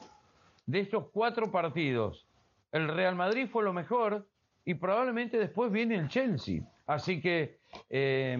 De 0.66 0.80
estos 0.80 1.10
cuatro 1.14 1.52
partidos, 1.52 2.26
el 2.72 2.88
Real 2.88 3.16
Madrid 3.16 3.48
fue 3.48 3.64
lo 3.64 3.72
mejor 3.72 4.26
y 4.66 4.74
probablemente 4.74 5.38
después 5.38 5.72
viene 5.72 5.94
el 5.94 6.08
Chelsea. 6.08 6.64
Así 6.88 7.22
que 7.22 7.60
eh, 7.92 8.36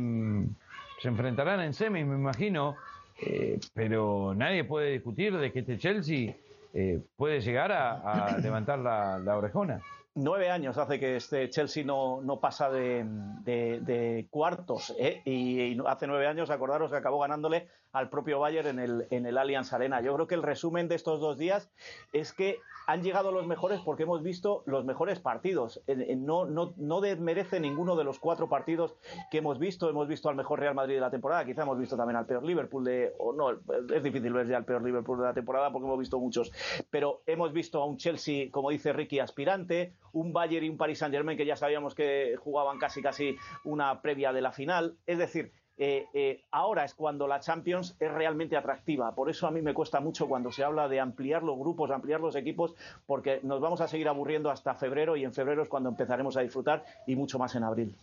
se 1.00 1.08
enfrentarán 1.08 1.60
en 1.60 1.76
semis, 1.76 2.04
me 2.04 2.16
imagino, 2.16 2.76
eh, 3.22 3.60
pero 3.76 4.34
nadie 4.36 4.64
puede 4.64 4.94
discutir 4.94 5.38
de 5.38 5.52
que 5.52 5.60
este 5.60 5.78
Chelsea 5.78 6.36
eh, 6.74 7.00
puede 7.16 7.42
llegar 7.42 7.72
a, 7.72 8.40
levantar 8.40 8.80
la, 8.80 9.38
orejona. 9.38 9.84
Nueve 10.18 10.50
años 10.50 10.78
hace 10.78 10.98
que 10.98 11.18
este 11.18 11.50
Chelsea 11.50 11.84
no, 11.84 12.22
no 12.22 12.40
pasa 12.40 12.70
de, 12.70 13.06
de, 13.44 14.28
cuartos, 14.30 14.96
¿eh? 14.98 15.22
y, 15.26 15.60
y, 15.62 15.78
hace 15.86 16.08
nueve 16.08 16.26
años, 16.26 16.50
acordaros 16.50 16.90
que 16.90 16.96
acabó 16.96 17.20
ganándole 17.20 17.68
al 17.96 18.10
propio 18.10 18.40
Bayern 18.40 18.68
en 18.68 18.80
el, 18.80 19.08
en 19.10 19.26
el 19.26 19.38
Allianz 19.38 19.72
Arena. 19.72 20.02
Yo 20.02 20.14
creo 20.16 20.28
que 20.28 20.36
el 20.36 20.44
resumen 20.44 20.90
de 20.90 20.96
estos 20.96 21.22
dos 21.22 21.38
días 21.38 21.70
es 22.12 22.34
que 22.34 22.60
han 22.88 23.04
llegado 23.04 23.32
los 23.32 23.48
mejores 23.48 23.80
porque 23.80 24.04
hemos 24.04 24.22
visto 24.22 24.64
los 24.66 24.84
mejores 24.84 25.20
partidos. 25.22 25.82
No, 26.18 26.46
no, 26.46 26.74
no 26.76 27.00
desmerece 27.00 27.62
ninguno 27.62 27.96
de 27.96 28.04
los 28.04 28.20
cuatro 28.20 28.50
partidos 28.50 28.96
que 29.32 29.38
hemos 29.38 29.60
visto. 29.60 29.90
Hemos 29.90 30.10
visto 30.10 30.28
al 30.28 30.36
mejor 30.36 30.60
Real 30.60 30.76
Madrid 30.76 30.96
de 30.96 31.02
la 31.02 31.10
temporada, 31.10 31.46
quizá 31.46 31.64
hemos 31.64 31.80
visto 31.80 31.96
también 31.96 32.18
al 32.18 32.26
peor 32.26 32.44
Liverpool 32.44 32.84
de. 32.84 33.14
O 33.18 33.32
no, 33.32 33.52
es 33.52 34.04
difícil 34.04 34.34
ver 34.34 34.48
ya 34.48 34.58
al 34.58 34.66
peor 34.66 34.84
Liverpool 34.84 35.20
de 35.20 35.26
la 35.26 35.34
temporada 35.34 35.72
porque 35.72 35.86
hemos 35.86 36.00
visto 36.00 36.20
muchos. 36.20 36.52
Pero 36.90 37.22
hemos 37.26 37.54
visto 37.54 37.82
a 37.82 37.86
un 37.86 37.96
Chelsea, 37.96 38.52
como 38.52 38.72
dice 38.72 38.92
Ricky, 38.92 39.20
aspirante, 39.20 39.94
un 40.16 40.34
Bayern 40.34 40.66
y 40.66 40.70
un 40.70 40.78
Paris 40.78 41.00
Saint-Germain 41.00 41.38
que 41.38 41.46
ya 41.46 41.56
sabíamos 41.56 41.94
que 41.94 42.36
jugaban 42.40 42.80
casi 42.80 43.02
casi 43.02 43.38
una 43.64 44.02
previa 44.02 44.34
de 44.34 44.42
la 44.42 44.52
final. 44.52 44.98
Es 45.06 45.18
decir, 45.18 45.52
eh, 45.78 46.08
eh, 46.14 46.46
ahora 46.52 46.86
es 46.86 46.94
cuando 46.94 47.28
la 47.28 47.42
Champions 47.42 47.98
es 48.00 48.12
realmente 48.12 48.56
atractiva. 48.56 49.14
Por 49.14 49.30
eso 49.30 49.46
a 49.46 49.52
mí 49.52 49.62
me 49.62 49.74
cuesta 49.74 50.00
mucho 50.00 50.28
cuando 50.28 50.52
se 50.52 50.64
habla 50.64 50.88
de 50.88 51.02
ampliar 51.02 51.44
los 51.44 51.58
grupos, 51.58 51.92
ampliar 51.92 52.22
los 52.22 52.36
equipos, 52.36 52.74
porque 53.06 53.42
nos 53.44 53.60
vamos 53.60 53.82
a 53.82 53.88
seguir 53.88 54.08
aburriendo 54.08 54.50
hasta 54.50 54.74
febrero 54.76 55.18
y 55.18 55.26
en 55.26 55.34
febrero 55.34 55.64
es 55.64 55.70
cuando 55.70 55.90
empezaremos 55.90 56.38
a 56.38 56.42
disfrutar 56.42 56.86
y 57.06 57.16
mucho 57.16 57.38
más 57.38 57.56
en 57.56 57.64
abril. 57.64 57.96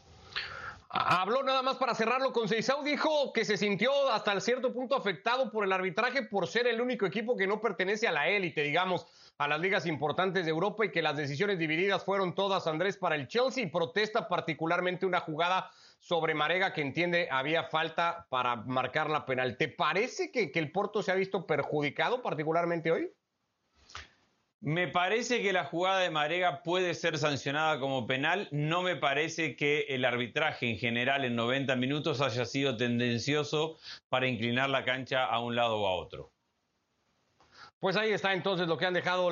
Habló 0.95 1.43
nada 1.43 1.63
más 1.63 1.79
para 1.79 1.95
cerrarlo 1.95 2.35
con 2.35 2.49
Seisau, 2.49 2.85
dijo 2.85 3.33
que 3.33 3.47
se 3.47 3.57
sintió 3.57 4.11
hasta 4.13 4.39
cierto 4.43 4.75
punto 4.75 4.95
afectado 4.95 5.51
por 5.51 5.65
el 5.65 5.73
arbitraje 5.73 6.23
por 6.23 6.47
ser 6.47 6.67
el 6.67 6.83
único 6.83 7.07
equipo 7.07 7.35
que 7.35 7.47
no 7.47 7.63
pertenece 7.63 8.07
a 8.07 8.13
la 8.13 8.29
élite, 8.29 8.63
digamos, 8.63 9.07
a 9.39 9.49
las 9.49 9.59
ligas 9.59 9.87
importantes 9.87 10.45
de 10.45 10.51
Europa 10.51 10.85
y 10.85 10.91
que 10.91 11.01
las 11.01 11.17
decisiones 11.17 11.59
divididas 11.59 12.05
fueron 12.05 12.35
todas, 12.35 12.67
Andrés, 12.67 12.99
para 12.99 13.15
el 13.15 13.27
Chelsea 13.27 13.65
y 13.65 13.69
protesta 13.69 14.29
particularmente 14.29 15.07
una 15.07 15.21
jugada 15.21 15.71
sobre 15.99 16.35
Marega 16.35 16.75
que 16.75 16.83
entiende 16.83 17.27
había 17.31 17.65
falta 17.65 18.27
para 18.29 18.57
marcar 18.57 19.09
la 19.09 19.25
penal. 19.25 19.57
¿Te 19.57 19.69
parece 19.69 20.31
que, 20.31 20.53
que 20.53 20.59
el 20.59 20.73
Porto 20.73 21.03
se 21.03 21.11
ha 21.11 21.15
visto 21.15 21.47
perjudicado 21.47 22.21
particularmente 22.21 22.93
hoy? 22.93 23.11
Me 24.65 24.87
parece 24.87 25.43
que 25.43 25.53
la 25.53 25.65
jugada 25.65 25.99
de 25.99 26.11
Marega 26.11 26.63
puede 26.63 26.95
ser 26.95 27.19
sancionada 27.19 27.81
como 27.81 28.07
penal. 28.07 28.47
No 28.53 28.83
me 28.83 28.95
parece 28.95 29.57
que 29.57 29.87
el 29.89 30.05
arbitraje 30.05 30.71
en 30.71 30.79
general 30.79 31.25
en 31.25 31.35
90 31.35 31.75
minutos 31.75 32.21
haya 32.21 32.45
sido 32.45 32.77
tendencioso 32.77 33.77
para 34.09 34.29
inclinar 34.29 34.71
la 34.71 34.85
cancha 34.85 35.25
a 35.25 35.41
un 35.41 35.57
lado 35.57 35.81
o 35.81 35.89
a 35.89 35.97
otro. 35.97 36.31
Pues 37.81 37.97
ahí 37.97 38.13
está 38.13 38.35
entonces 38.35 38.69
lo 38.69 38.79
que 38.79 38.87
han 38.87 38.95
dejado 38.95 39.31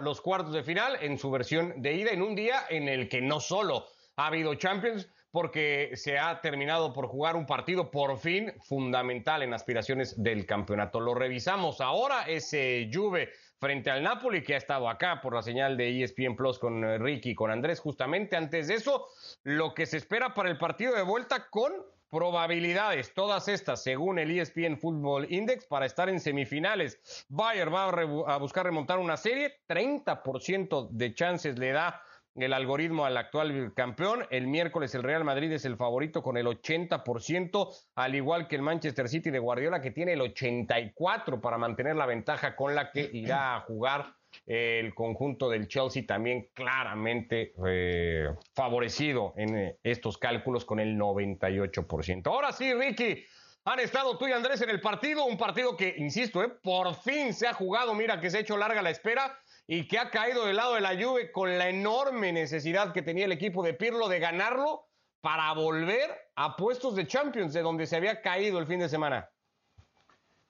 los 0.00 0.22
cuartos 0.22 0.54
de 0.54 0.62
final 0.62 0.96
en 1.02 1.18
su 1.18 1.30
versión 1.30 1.82
de 1.82 1.92
ida 1.92 2.10
en 2.10 2.22
un 2.22 2.34
día 2.34 2.62
en 2.70 2.88
el 2.88 3.10
que 3.10 3.20
no 3.20 3.40
solo 3.40 3.88
ha 4.16 4.28
habido 4.28 4.54
Champions, 4.54 5.06
porque 5.30 5.90
se 5.94 6.18
ha 6.18 6.40
terminado 6.40 6.92
por 6.94 7.08
jugar 7.08 7.36
un 7.36 7.44
partido 7.44 7.90
por 7.90 8.18
fin 8.18 8.54
fundamental 8.60 9.42
en 9.42 9.52
aspiraciones 9.52 10.22
del 10.22 10.46
campeonato. 10.46 11.00
Lo 11.00 11.14
revisamos 11.14 11.82
ahora, 11.82 12.24
ese 12.26 12.90
Juve 12.92 13.32
frente 13.62 13.92
al 13.92 14.02
Napoli, 14.02 14.42
que 14.42 14.54
ha 14.54 14.56
estado 14.56 14.88
acá 14.88 15.20
por 15.20 15.36
la 15.36 15.40
señal 15.40 15.76
de 15.76 16.02
ESPN 16.02 16.34
Plus 16.34 16.58
con 16.58 16.82
eh, 16.82 16.98
Ricky 16.98 17.30
y 17.30 17.34
con 17.36 17.48
Andrés. 17.52 17.78
Justamente 17.78 18.34
antes 18.34 18.66
de 18.66 18.74
eso, 18.74 19.06
lo 19.44 19.72
que 19.72 19.86
se 19.86 19.98
espera 19.98 20.34
para 20.34 20.50
el 20.50 20.58
partido 20.58 20.96
de 20.96 21.02
vuelta 21.02 21.48
con 21.48 21.72
probabilidades, 22.10 23.14
todas 23.14 23.46
estas 23.46 23.80
según 23.84 24.18
el 24.18 24.36
ESPN 24.36 24.78
Football 24.78 25.32
Index, 25.32 25.64
para 25.66 25.86
estar 25.86 26.08
en 26.08 26.18
semifinales. 26.18 27.24
Bayern 27.28 27.72
va 27.72 27.84
a, 27.84 28.34
a 28.34 28.38
buscar 28.38 28.66
remontar 28.66 28.98
una 28.98 29.16
serie, 29.16 29.60
30% 29.68 30.88
de 30.90 31.14
chances 31.14 31.56
le 31.56 31.70
da 31.70 32.02
el 32.34 32.52
algoritmo 32.52 33.04
al 33.04 33.16
actual 33.16 33.72
campeón. 33.74 34.26
El 34.30 34.46
miércoles 34.46 34.94
el 34.94 35.02
Real 35.02 35.24
Madrid 35.24 35.52
es 35.52 35.64
el 35.64 35.76
favorito 35.76 36.22
con 36.22 36.36
el 36.36 36.46
80%, 36.46 37.68
al 37.94 38.14
igual 38.14 38.48
que 38.48 38.56
el 38.56 38.62
Manchester 38.62 39.08
City 39.08 39.30
de 39.30 39.38
Guardiola 39.38 39.80
que 39.80 39.90
tiene 39.90 40.14
el 40.14 40.20
84% 40.20 41.40
para 41.40 41.58
mantener 41.58 41.96
la 41.96 42.06
ventaja 42.06 42.56
con 42.56 42.74
la 42.74 42.90
que 42.90 43.10
irá 43.12 43.56
a 43.56 43.60
jugar 43.60 44.14
el 44.46 44.94
conjunto 44.94 45.48
del 45.50 45.68
Chelsea 45.68 46.04
también 46.06 46.48
claramente 46.54 47.52
eh, 47.66 48.28
favorecido 48.54 49.34
en 49.36 49.56
eh, 49.56 49.78
estos 49.82 50.18
cálculos 50.18 50.64
con 50.64 50.80
el 50.80 50.98
98%. 50.98 52.26
Ahora 52.26 52.52
sí, 52.52 52.72
Ricky, 52.72 53.24
han 53.64 53.80
estado 53.80 54.18
tú 54.18 54.26
y 54.26 54.32
Andrés 54.32 54.60
en 54.62 54.70
el 54.70 54.80
partido, 54.80 55.24
un 55.24 55.36
partido 55.36 55.76
que, 55.76 55.94
insisto, 55.98 56.42
eh, 56.42 56.48
por 56.48 56.94
fin 56.96 57.32
se 57.32 57.46
ha 57.46 57.52
jugado, 57.52 57.94
mira 57.94 58.20
que 58.20 58.30
se 58.30 58.38
ha 58.38 58.40
hecho 58.40 58.56
larga 58.56 58.82
la 58.82 58.90
espera 58.90 59.38
y 59.66 59.86
que 59.88 59.98
ha 59.98 60.10
caído 60.10 60.46
del 60.46 60.56
lado 60.56 60.74
de 60.74 60.80
la 60.80 61.00
Juve 61.00 61.30
con 61.32 61.56
la 61.58 61.68
enorme 61.68 62.32
necesidad 62.32 62.92
que 62.92 63.02
tenía 63.02 63.24
el 63.24 63.32
equipo 63.32 63.62
de 63.62 63.74
Pirlo 63.74 64.08
de 64.08 64.18
ganarlo 64.18 64.86
para 65.20 65.52
volver 65.54 66.10
a 66.34 66.56
puestos 66.56 66.96
de 66.96 67.06
Champions, 67.06 67.52
de 67.52 67.62
donde 67.62 67.86
se 67.86 67.96
había 67.96 68.20
caído 68.20 68.58
el 68.58 68.66
fin 68.66 68.80
de 68.80 68.88
semana. 68.88 69.30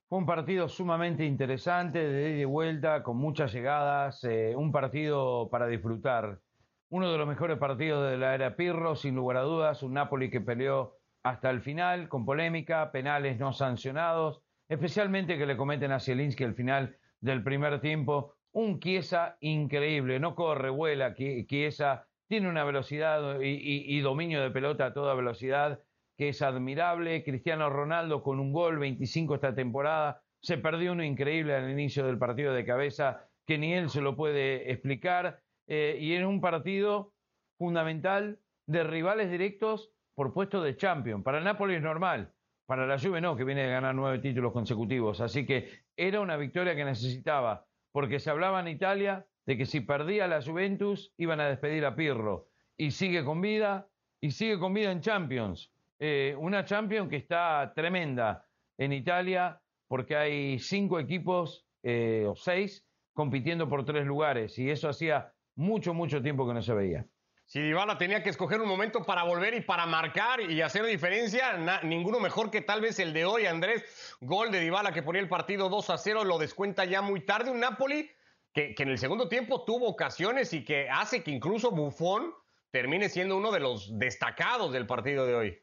Fue 0.09 0.18
un 0.18 0.27
partido 0.27 0.68
sumamente 0.68 1.25
interesante, 1.25 1.98
de 1.98 2.31
ida 2.31 2.40
y 2.40 2.44
vuelta, 2.44 3.03
con 3.03 3.16
muchas 3.16 3.53
llegadas, 3.53 4.25
eh, 4.25 4.55
un 4.57 4.72
partido 4.72 5.48
para 5.51 5.66
disfrutar. 5.66 6.40
Uno 6.90 7.11
de 7.11 7.18
los 7.18 7.27
mejores 7.27 7.59
partidos 7.59 8.11
de 8.11 8.18
la 8.18 8.35
era 8.35 8.57
Pirlo, 8.57 8.96
sin 8.96 9.14
lugar 9.14 9.38
a 9.38 9.42
dudas, 9.42 9.83
un 9.83 9.94
Napoli 9.94 10.31
que 10.31 10.40
peleó 10.40 10.98
hasta 11.22 11.51
el 11.51 11.62
final, 11.62 12.09
con 12.09 12.27
polémica, 12.27 12.92
penales 12.92 13.38
no 13.38 13.53
sancionados, 13.53 14.42
especialmente 14.68 15.38
que 15.38 15.46
le 15.46 15.57
cometen 15.57 15.92
a 15.92 16.01
Zielinski 16.01 16.44
al 16.44 16.55
final 16.55 16.98
del 17.20 17.42
primer 17.42 17.81
tiempo, 17.81 18.35
un 18.53 18.81
Chiesa 18.81 19.37
increíble, 19.41 20.21
no 20.21 20.35
corre, 20.35 20.71
vuela, 20.71 21.15
Chiesa 21.15 22.07
tiene 22.29 22.49
una 22.49 22.65
velocidad 22.65 23.41
y, 23.43 24.01
dominio 24.01 24.41
de 24.43 24.51
pelota 24.51 24.87
a 24.87 24.95
toda 24.95 25.15
velocidad 25.15 25.81
que 26.17 26.31
es 26.31 26.41
admirable. 26.41 27.25
Cristiano 27.25 27.69
Ronaldo 27.69 28.23
con 28.23 28.41
un 28.41 28.53
gol, 28.53 28.79
25 28.79 29.35
esta 29.35 29.55
temporada, 29.55 30.23
se 30.41 30.57
perdió 30.59 30.93
uno 30.93 31.05
increíble 31.05 31.55
al 31.55 31.71
inicio 31.71 32.07
del 32.07 32.19
partido 32.19 32.55
de 32.55 32.65
cabeza 32.65 33.29
que 33.47 33.59
ni 33.59 33.75
él 33.75 33.91
se 33.91 34.01
lo 34.01 34.17
puede 34.17 34.71
explicar. 34.73 35.43
Eh, 35.67 35.99
y 36.01 36.15
en 36.15 36.25
un 36.25 36.41
partido 36.41 37.12
fundamental 37.59 38.38
de 38.67 38.85
rivales 38.85 39.31
directos 39.31 39.91
por 40.15 40.33
puesto 40.33 40.62
de 40.62 40.77
champion. 40.77 41.23
Para 41.23 41.41
Napoli 41.41 41.75
es 41.75 41.83
normal, 41.83 42.33
para 42.67 42.87
la 42.87 42.99
Juve 42.99 43.21
no, 43.21 43.37
que 43.37 43.45
viene 43.45 43.65
de 43.65 43.73
ganar 43.73 43.95
nueve 43.95 44.19
títulos 44.19 44.53
consecutivos. 44.53 45.21
Así 45.21 45.45
que 45.45 45.69
era 45.97 46.21
una 46.21 46.37
victoria 46.37 46.75
que 46.75 46.85
necesitaba 46.85 47.67
porque 47.92 48.18
se 48.18 48.31
hablaba 48.31 48.61
en 48.61 48.68
Italia 48.68 49.26
de 49.46 49.57
que 49.57 49.66
si 49.66 49.81
perdía 49.81 50.26
la 50.26 50.42
Juventus 50.42 51.12
iban 51.16 51.40
a 51.40 51.48
despedir 51.48 51.85
a 51.85 51.94
Pirro. 51.94 52.48
Y 52.76 52.90
sigue 52.90 53.24
con 53.24 53.40
vida, 53.40 53.88
y 54.20 54.31
sigue 54.31 54.59
con 54.59 54.72
vida 54.72 54.90
en 54.90 55.00
Champions. 55.00 55.72
Eh, 55.98 56.35
una 56.38 56.64
Champions 56.64 57.09
que 57.09 57.16
está 57.16 57.72
tremenda 57.76 58.46
en 58.78 58.92
Italia 58.92 59.61
porque 59.87 60.16
hay 60.16 60.59
cinco 60.59 60.98
equipos 60.98 61.66
eh, 61.83 62.24
o 62.26 62.35
seis 62.35 62.87
compitiendo 63.12 63.68
por 63.68 63.85
tres 63.85 64.07
lugares 64.07 64.59
y 64.59 64.70
eso 64.70 64.88
hacía 64.88 65.33
mucho, 65.55 65.92
mucho 65.92 66.22
tiempo 66.22 66.46
que 66.46 66.55
no 66.55 66.62
se 66.62 66.74
veía. 66.74 67.07
Si 67.53 67.61
Dybala 67.61 67.99
tenía 67.99 68.23
que 68.23 68.31
escoger 68.31 68.62
un 68.62 68.67
momento 68.67 69.03
para 69.03 69.25
volver 69.25 69.53
y 69.53 69.61
para 69.61 69.85
marcar 69.85 70.41
y 70.41 70.62
hacer 70.62 70.87
diferencia, 70.87 71.81
ninguno 71.83 72.19
mejor 72.19 72.51
que 72.51 72.62
tal 72.62 72.81
vez 72.81 72.99
el 72.99 73.12
de 73.12 73.27
hoy, 73.27 73.45
Andrés. 73.45 73.85
Gol 74.23 74.51
de 74.51 74.59
Dybala 74.59 74.95
que 74.95 75.03
ponía 75.03 75.21
el 75.21 75.29
partido 75.29 75.69
2 75.69 75.91
a 75.91 75.99
0, 75.99 76.25
lo 76.25 76.38
descuenta 76.38 76.87
ya 76.87 77.03
muy 77.03 77.21
tarde. 77.21 77.51
Un 77.51 77.61
Napoli 77.61 78.11
que, 78.55 78.75
que 78.75 78.85
en 78.85 78.88
el 78.88 78.97
segundo 78.97 79.29
tiempo 79.29 79.67
tuvo 79.67 79.87
ocasiones 79.87 80.55
y 80.55 80.65
que 80.65 80.88
hace 80.88 81.23
que 81.23 81.31
incluso 81.31 81.73
Buffon 81.73 82.33
termine 82.71 83.11
siendo 83.11 83.37
uno 83.37 83.53
de 83.53 83.61
los 83.61 83.99
destacados 83.99 84.73
del 84.73 84.87
partido 84.87 85.27
de 85.27 85.35
hoy. 85.35 85.62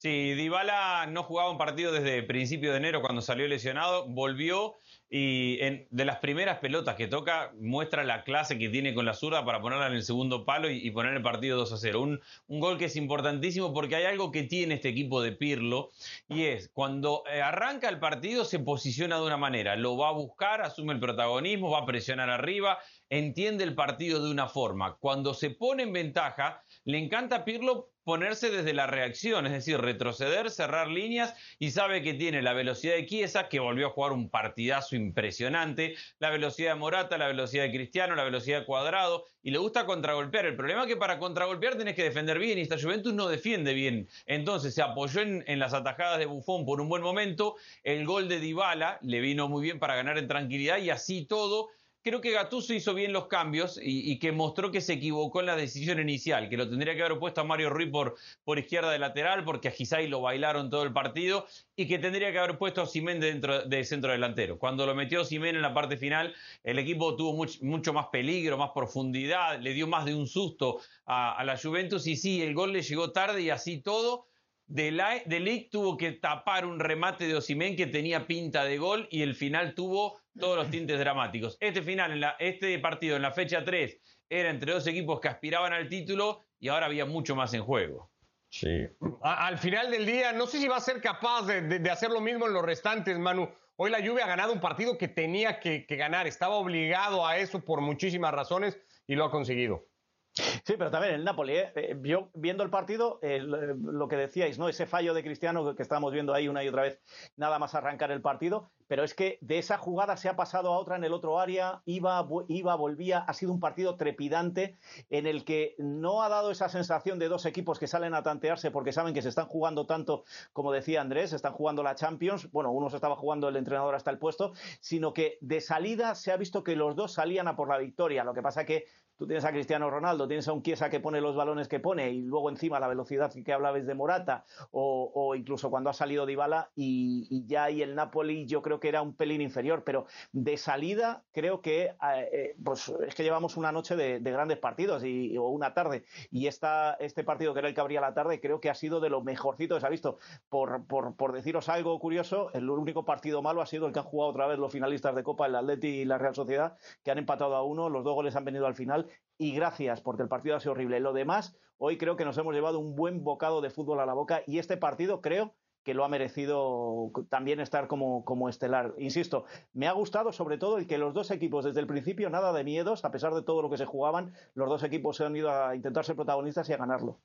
Sí, 0.00 0.34
Dybala 0.34 1.06
no 1.06 1.24
jugaba 1.24 1.50
un 1.50 1.58
partido 1.58 1.90
desde 1.90 2.22
principio 2.22 2.70
de 2.70 2.76
enero 2.76 3.00
cuando 3.00 3.20
salió 3.20 3.48
lesionado, 3.48 4.06
volvió 4.06 4.76
y 5.10 5.56
de 5.90 6.04
las 6.04 6.18
primeras 6.18 6.58
pelotas 6.58 6.94
que 6.94 7.08
toca 7.08 7.52
muestra 7.58 8.04
la 8.04 8.22
clase 8.22 8.58
que 8.58 8.68
tiene 8.68 8.94
con 8.94 9.06
la 9.06 9.14
zurda 9.14 9.44
para 9.44 9.60
ponerla 9.60 9.88
en 9.88 9.94
el 9.94 10.04
segundo 10.04 10.44
palo 10.44 10.70
y, 10.70 10.88
poner 10.92 11.14
el 11.14 11.22
partido 11.22 11.58
2 11.58 11.72
a 11.72 11.76
0. 11.78 12.00
Un, 12.00 12.20
un, 12.46 12.60
gol 12.60 12.78
que 12.78 12.84
es 12.84 12.94
importantísimo 12.94 13.74
porque 13.74 13.96
hay 13.96 14.04
algo 14.04 14.30
que 14.30 14.44
tiene 14.44 14.74
este 14.74 14.90
equipo 14.90 15.20
de 15.20 15.32
Pirlo 15.32 15.90
y 16.28 16.44
es 16.44 16.68
cuando 16.68 17.24
eh, 17.28 17.42
arranca 17.42 17.88
el 17.88 17.98
partido 17.98 18.44
se 18.44 18.60
posiciona 18.60 19.16
de 19.16 19.26
una 19.26 19.36
manera, 19.36 19.74
lo 19.74 19.96
va 19.96 20.10
a 20.10 20.12
buscar, 20.12 20.60
asume 20.60 20.92
el 20.92 21.00
protagonismo, 21.00 21.70
va 21.70 21.80
a 21.80 21.86
presionar 21.86 22.30
arriba, 22.30 22.78
entiende 23.10 23.64
el 23.64 23.74
partido 23.74 24.22
de 24.22 24.30
una 24.30 24.46
forma. 24.46 24.94
Cuando 25.00 25.34
se 25.34 25.50
pone 25.50 25.82
en 25.82 25.92
ventaja, 25.92 26.62
le 26.84 26.98
encanta 26.98 27.44
Pirlo 27.44 27.90
ponerse 28.08 28.48
desde 28.48 28.72
la 28.72 28.86
reacción, 28.86 29.44
es 29.44 29.52
decir, 29.52 29.78
retroceder, 29.78 30.50
cerrar 30.50 30.88
líneas 30.88 31.34
y 31.58 31.72
sabe 31.72 32.00
que 32.00 32.14
tiene 32.14 32.40
la 32.40 32.54
velocidad 32.54 32.94
de 32.94 33.04
Chiesa, 33.04 33.50
que 33.50 33.60
volvió 33.60 33.88
a 33.88 33.90
jugar 33.90 34.12
un 34.12 34.30
partidazo 34.30 34.96
impresionante, 34.96 35.94
la 36.18 36.30
velocidad 36.30 36.72
de 36.72 36.80
Morata, 36.80 37.18
la 37.18 37.26
velocidad 37.26 37.64
de 37.64 37.70
Cristiano, 37.70 38.14
la 38.14 38.24
velocidad 38.24 38.60
de 38.60 38.64
Cuadrado 38.64 39.26
y 39.42 39.50
le 39.50 39.58
gusta 39.58 39.84
contragolpear. 39.84 40.46
El 40.46 40.56
problema 40.56 40.84
es 40.84 40.88
que 40.88 40.96
para 40.96 41.18
contragolpear 41.18 41.76
tenés 41.76 41.96
que 41.96 42.02
defender 42.02 42.38
bien 42.38 42.56
y 42.56 42.62
esta 42.62 42.80
Juventus 42.80 43.12
no 43.12 43.28
defiende 43.28 43.74
bien. 43.74 44.08
Entonces 44.24 44.74
se 44.74 44.80
apoyó 44.80 45.20
en, 45.20 45.58
las 45.58 45.74
atajadas 45.74 46.18
de 46.18 46.24
Buffon 46.24 46.64
por 46.64 46.80
un 46.80 46.88
buen 46.88 47.02
momento, 47.02 47.56
el 47.84 48.06
gol 48.06 48.30
de 48.30 48.40
Dybala 48.40 48.98
le 49.02 49.20
vino 49.20 49.48
muy 49.48 49.62
bien 49.62 49.78
para 49.78 49.96
ganar 49.96 50.16
en 50.16 50.28
tranquilidad 50.28 50.78
y 50.78 50.88
así 50.88 51.26
todo 51.26 51.68
creo 52.08 52.20
que 52.22 52.30
Gattuso 52.32 52.72
hizo 52.72 52.94
bien 52.94 53.12
los 53.12 53.26
cambios 53.26 53.78
y, 53.82 54.18
que 54.18 54.32
mostró 54.32 54.70
que 54.70 54.80
se 54.80 54.94
equivocó 54.94 55.40
en 55.40 55.46
la 55.46 55.56
decisión 55.56 56.00
inicial, 56.00 56.48
que 56.48 56.56
lo 56.56 56.68
tendría 56.68 56.94
que 56.94 57.02
haber 57.02 57.18
puesto 57.18 57.42
a 57.42 57.44
Mario 57.44 57.68
Ruiz 57.68 57.90
por, 57.90 58.16
por 58.44 58.58
izquierda 58.58 58.90
de 58.90 58.98
lateral, 58.98 59.44
porque 59.44 59.68
a 59.68 59.70
Gisai 59.70 60.08
lo 60.08 60.22
bailaron 60.22 60.70
todo 60.70 60.82
el 60.84 60.92
partido, 60.92 61.46
y 61.76 61.86
que 61.86 61.98
tendría 61.98 62.32
que 62.32 62.38
haber 62.38 62.56
puesto 62.56 62.80
a 62.80 62.86
Simén 62.86 63.20
dentro 63.20 63.62
de 63.62 63.84
centro 63.84 64.10
delantero. 64.10 64.58
Cuando 64.58 64.86
lo 64.86 64.94
metió 64.94 65.24
Simén 65.24 65.56
en 65.56 65.62
la 65.62 65.74
parte 65.74 65.96
final, 65.96 66.34
el 66.64 66.78
equipo 66.78 67.14
tuvo 67.14 67.46
mucho 67.60 67.92
más 67.92 68.06
peligro, 68.06 68.56
más 68.56 68.70
profundidad, 68.74 69.60
le 69.60 69.74
dio 69.74 69.86
más 69.86 70.06
de 70.06 70.14
un 70.14 70.26
susto 70.26 70.80
a, 71.04 71.36
a 71.36 71.44
la 71.44 71.58
Juventus, 71.58 72.06
y 72.06 72.16
sí, 72.16 72.42
el 72.42 72.54
gol 72.54 72.72
le 72.72 72.82
llegó 72.82 73.12
tarde 73.12 73.42
y 73.42 73.50
así 73.50 73.78
todo 73.78 74.26
de, 74.68 75.40
Ligt 75.40 75.72
tuvo 75.72 75.96
que 75.96 76.12
tapar 76.12 76.66
un 76.66 76.78
remate 76.78 77.26
de 77.26 77.34
Osimén 77.34 77.74
que 77.74 77.86
tenía 77.86 78.26
pinta 78.26 78.64
de 78.64 78.78
gol 78.78 79.08
y 79.10 79.22
el 79.22 79.34
final 79.34 79.74
tuvo 79.74 80.20
todos 80.38 80.56
los 80.56 80.70
tintes 80.70 80.98
dramáticos. 80.98 81.56
Este 81.60 81.82
final, 81.82 82.12
en 82.12 82.20
la, 82.20 82.36
este 82.38 82.78
partido 82.78 83.16
en 83.16 83.22
la 83.22 83.32
fecha 83.32 83.64
3 83.64 83.98
era 84.28 84.50
entre 84.50 84.72
dos 84.72 84.86
equipos 84.86 85.20
que 85.20 85.28
aspiraban 85.28 85.72
al 85.72 85.88
título 85.88 86.44
y 86.60 86.68
ahora 86.68 86.86
había 86.86 87.06
mucho 87.06 87.34
más 87.34 87.54
en 87.54 87.62
juego. 87.62 88.10
Sí. 88.50 88.88
al 89.22 89.58
final 89.58 89.90
del 89.90 90.06
día, 90.06 90.32
no 90.32 90.46
sé 90.46 90.58
si 90.58 90.68
va 90.68 90.76
a 90.76 90.80
ser 90.80 91.02
capaz 91.02 91.46
de, 91.46 91.90
hacer 91.90 92.10
lo 92.10 92.20
mismo 92.20 92.46
en 92.46 92.54
los 92.54 92.64
restantes, 92.64 93.18
Manu. 93.18 93.50
Hoy 93.76 93.90
la 93.90 93.98
Juve 93.98 94.22
ha 94.22 94.26
ganado 94.26 94.52
un 94.52 94.60
partido 94.60 94.96
que 94.96 95.06
tenía 95.06 95.60
que 95.60 95.84
ganar, 95.88 96.26
estaba 96.26 96.54
obligado 96.54 97.26
a 97.26 97.36
eso 97.36 97.60
por 97.60 97.80
muchísimas 97.80 98.32
razones 98.32 98.78
y 99.06 99.14
lo 99.14 99.24
ha 99.24 99.30
conseguido. 99.30 99.86
Sí, 100.34 100.74
pero 100.78 100.90
también 100.90 101.14
el 101.14 101.24
Napoli, 101.24 101.56
¿eh? 101.56 101.72
eh 101.74 101.98
yo 102.02 102.30
viendo 102.34 102.62
el 102.62 102.70
partido, 102.70 103.18
eh, 103.22 103.40
lo 103.40 104.08
que 104.08 104.16
decíais, 104.16 104.58
¿no? 104.58 104.68
Ese 104.68 104.86
fallo 104.86 105.14
de 105.14 105.22
Cristiano 105.22 105.74
que 105.74 105.82
estamos 105.82 106.12
viendo 106.12 106.34
ahí 106.34 106.48
una 106.48 106.62
y 106.62 106.68
otra 106.68 106.82
vez, 106.82 107.00
nada 107.36 107.58
más 107.58 107.74
arrancar 107.74 108.10
el 108.10 108.20
partido, 108.20 108.70
pero 108.86 109.02
es 109.02 109.14
que 109.14 109.38
de 109.40 109.58
esa 109.58 109.78
jugada 109.78 110.16
se 110.16 110.28
ha 110.28 110.36
pasado 110.36 110.72
a 110.72 110.78
otra 110.78 110.96
en 110.96 111.04
el 111.04 111.12
otro 111.12 111.40
área, 111.40 111.82
iba, 111.86 112.26
iba, 112.48 112.74
volvía, 112.76 113.18
ha 113.18 113.32
sido 113.34 113.52
un 113.52 113.60
partido 113.60 113.96
trepidante 113.96 114.76
en 115.10 115.26
el 115.26 115.44
que 115.44 115.74
no 115.78 116.22
ha 116.22 116.28
dado 116.28 116.50
esa 116.50 116.68
sensación 116.68 117.18
de 117.18 117.28
dos 117.28 117.46
equipos 117.46 117.78
que 117.78 117.86
salen 117.86 118.14
a 118.14 118.22
tantearse 118.22 118.70
porque 118.70 118.92
saben 118.92 119.14
que 119.14 119.22
se 119.22 119.28
están 119.28 119.46
jugando 119.46 119.86
tanto, 119.86 120.24
como 120.52 120.72
decía 120.72 121.00
Andrés, 121.00 121.32
están 121.32 121.52
jugando 121.52 121.82
la 121.82 121.94
Champions, 121.94 122.50
bueno, 122.52 122.70
uno 122.70 122.90
se 122.90 122.96
estaba 122.96 123.16
jugando 123.16 123.48
el 123.48 123.56
entrenador 123.56 123.94
hasta 123.94 124.10
el 124.10 124.18
puesto, 124.18 124.52
sino 124.80 125.12
que 125.12 125.38
de 125.40 125.60
salida 125.60 126.14
se 126.14 126.30
ha 126.30 126.36
visto 126.36 126.62
que 126.62 126.76
los 126.76 126.94
dos 126.94 127.12
salían 127.12 127.48
a 127.48 127.56
por 127.56 127.68
la 127.68 127.78
victoria, 127.78 128.24
lo 128.24 128.34
que 128.34 128.42
pasa 128.42 128.64
que 128.64 128.84
tú 129.18 129.26
tienes 129.26 129.44
a 129.44 129.50
Cristiano 129.50 129.90
Ronaldo, 129.90 130.28
tienes 130.28 130.46
a 130.48 130.52
un 130.52 130.62
Chiesa 130.62 130.88
que 130.88 131.00
pone 131.00 131.20
los 131.20 131.34
balones 131.34 131.68
que 131.68 131.80
pone 131.80 132.10
y 132.10 132.22
luego 132.22 132.48
encima 132.48 132.78
la 132.78 132.88
velocidad 132.88 133.32
que 133.44 133.52
hablabais 133.52 133.86
de 133.86 133.94
Morata 133.94 134.44
o, 134.70 135.34
incluso 135.34 135.70
cuando 135.70 135.90
ha 135.90 135.92
salido 135.92 136.24
Dybala 136.24 136.70
y, 136.76 137.26
y 137.28 137.46
ya 137.46 137.64
ahí 137.64 137.82
el 137.82 137.94
Napoli 137.94 138.46
yo 138.46 138.62
creo 138.62 138.78
que 138.78 138.88
era 138.88 139.02
un 139.02 139.14
pelín 139.14 139.40
inferior, 139.40 139.82
pero 139.84 140.06
de 140.32 140.56
salida 140.56 141.24
creo 141.32 141.60
que 141.60 141.86
eh, 141.86 141.96
eh, 142.32 142.56
pues 142.64 142.92
es 143.06 143.14
que 143.14 143.24
llevamos 143.24 143.56
una 143.56 143.72
noche 143.72 143.96
de, 143.96 144.20
grandes 144.20 144.58
partidos 144.58 145.02
y, 145.04 145.36
o 145.36 145.48
una 145.48 145.74
tarde 145.74 146.04
y 146.30 146.46
esta, 146.46 146.94
este 147.00 147.24
partido 147.24 147.52
que 147.54 147.60
era 147.60 147.68
el 147.68 147.74
que 147.74 147.80
abría 147.80 148.00
la 148.00 148.14
tarde 148.14 148.40
creo 148.40 148.60
que 148.60 148.70
ha 148.70 148.74
sido 148.74 149.00
de 149.00 149.10
lo 149.10 149.22
mejorcito 149.22 149.74
que 149.74 149.80
se 149.80 149.86
ha 149.86 149.90
visto. 149.90 150.18
Por, 150.48 150.86
por, 150.86 151.16
por 151.16 151.32
deciros 151.32 151.68
algo 151.68 151.98
curioso, 151.98 152.50
el 152.52 152.70
único 152.70 153.04
partido 153.04 153.42
malo 153.42 153.62
ha 153.62 153.66
sido 153.66 153.86
el 153.86 153.92
que 153.92 153.98
han 153.98 154.04
jugado 154.04 154.30
otra 154.30 154.46
vez 154.46 154.58
los 154.58 154.72
finalistas 154.72 155.14
de 155.16 155.24
Copa, 155.24 155.46
el 155.46 155.56
Atleti 155.56 155.88
y 155.88 156.04
la 156.04 156.18
Real 156.18 156.34
Sociedad, 156.34 156.76
que 157.02 157.10
han 157.10 157.18
empatado 157.18 157.56
a 157.56 157.64
uno, 157.64 157.88
los 157.88 158.04
dos 158.04 158.14
goles 158.14 158.36
han 158.36 158.44
venido 158.44 158.66
al 158.66 158.74
final 158.74 159.07
y 159.38 159.52
gracias 159.52 160.00
porque 160.00 160.22
el 160.22 160.28
partido 160.28 160.56
ha 160.56 160.60
sido 160.60 160.72
horrible. 160.72 161.00
Lo 161.00 161.12
demás, 161.12 161.56
hoy 161.78 161.96
creo 161.96 162.16
que 162.16 162.24
nos 162.24 162.36
hemos 162.38 162.54
llevado 162.54 162.78
un 162.78 162.96
buen 162.96 163.24
bocado 163.24 163.60
de 163.60 163.70
fútbol 163.70 164.00
a 164.00 164.06
la 164.06 164.14
boca 164.14 164.42
y 164.46 164.58
este 164.58 164.76
partido 164.76 165.20
creo 165.20 165.54
que 165.84 165.94
lo 165.94 166.04
ha 166.04 166.08
merecido 166.08 167.10
también 167.30 167.60
estar 167.60 167.86
como, 167.86 168.24
como 168.24 168.48
estelar. 168.48 168.94
Insisto, 168.98 169.46
me 169.72 169.86
ha 169.86 169.92
gustado 169.92 170.32
sobre 170.32 170.58
todo 170.58 170.76
el 170.76 170.86
que 170.86 170.98
los 170.98 171.14
dos 171.14 171.30
equipos 171.30 171.64
desde 171.64 171.80
el 171.80 171.86
principio 171.86 172.28
nada 172.28 172.52
de 172.52 172.64
miedos, 172.64 173.04
a 173.04 173.10
pesar 173.10 173.32
de 173.32 173.42
todo 173.42 173.62
lo 173.62 173.70
que 173.70 173.78
se 173.78 173.86
jugaban, 173.86 174.34
los 174.54 174.68
dos 174.68 174.82
equipos 174.82 175.16
se 175.16 175.24
han 175.24 175.36
ido 175.36 175.50
a 175.50 175.74
intentar 175.74 176.04
ser 176.04 176.16
protagonistas 176.16 176.68
y 176.68 176.74
a 176.74 176.76
ganarlo. 176.76 177.20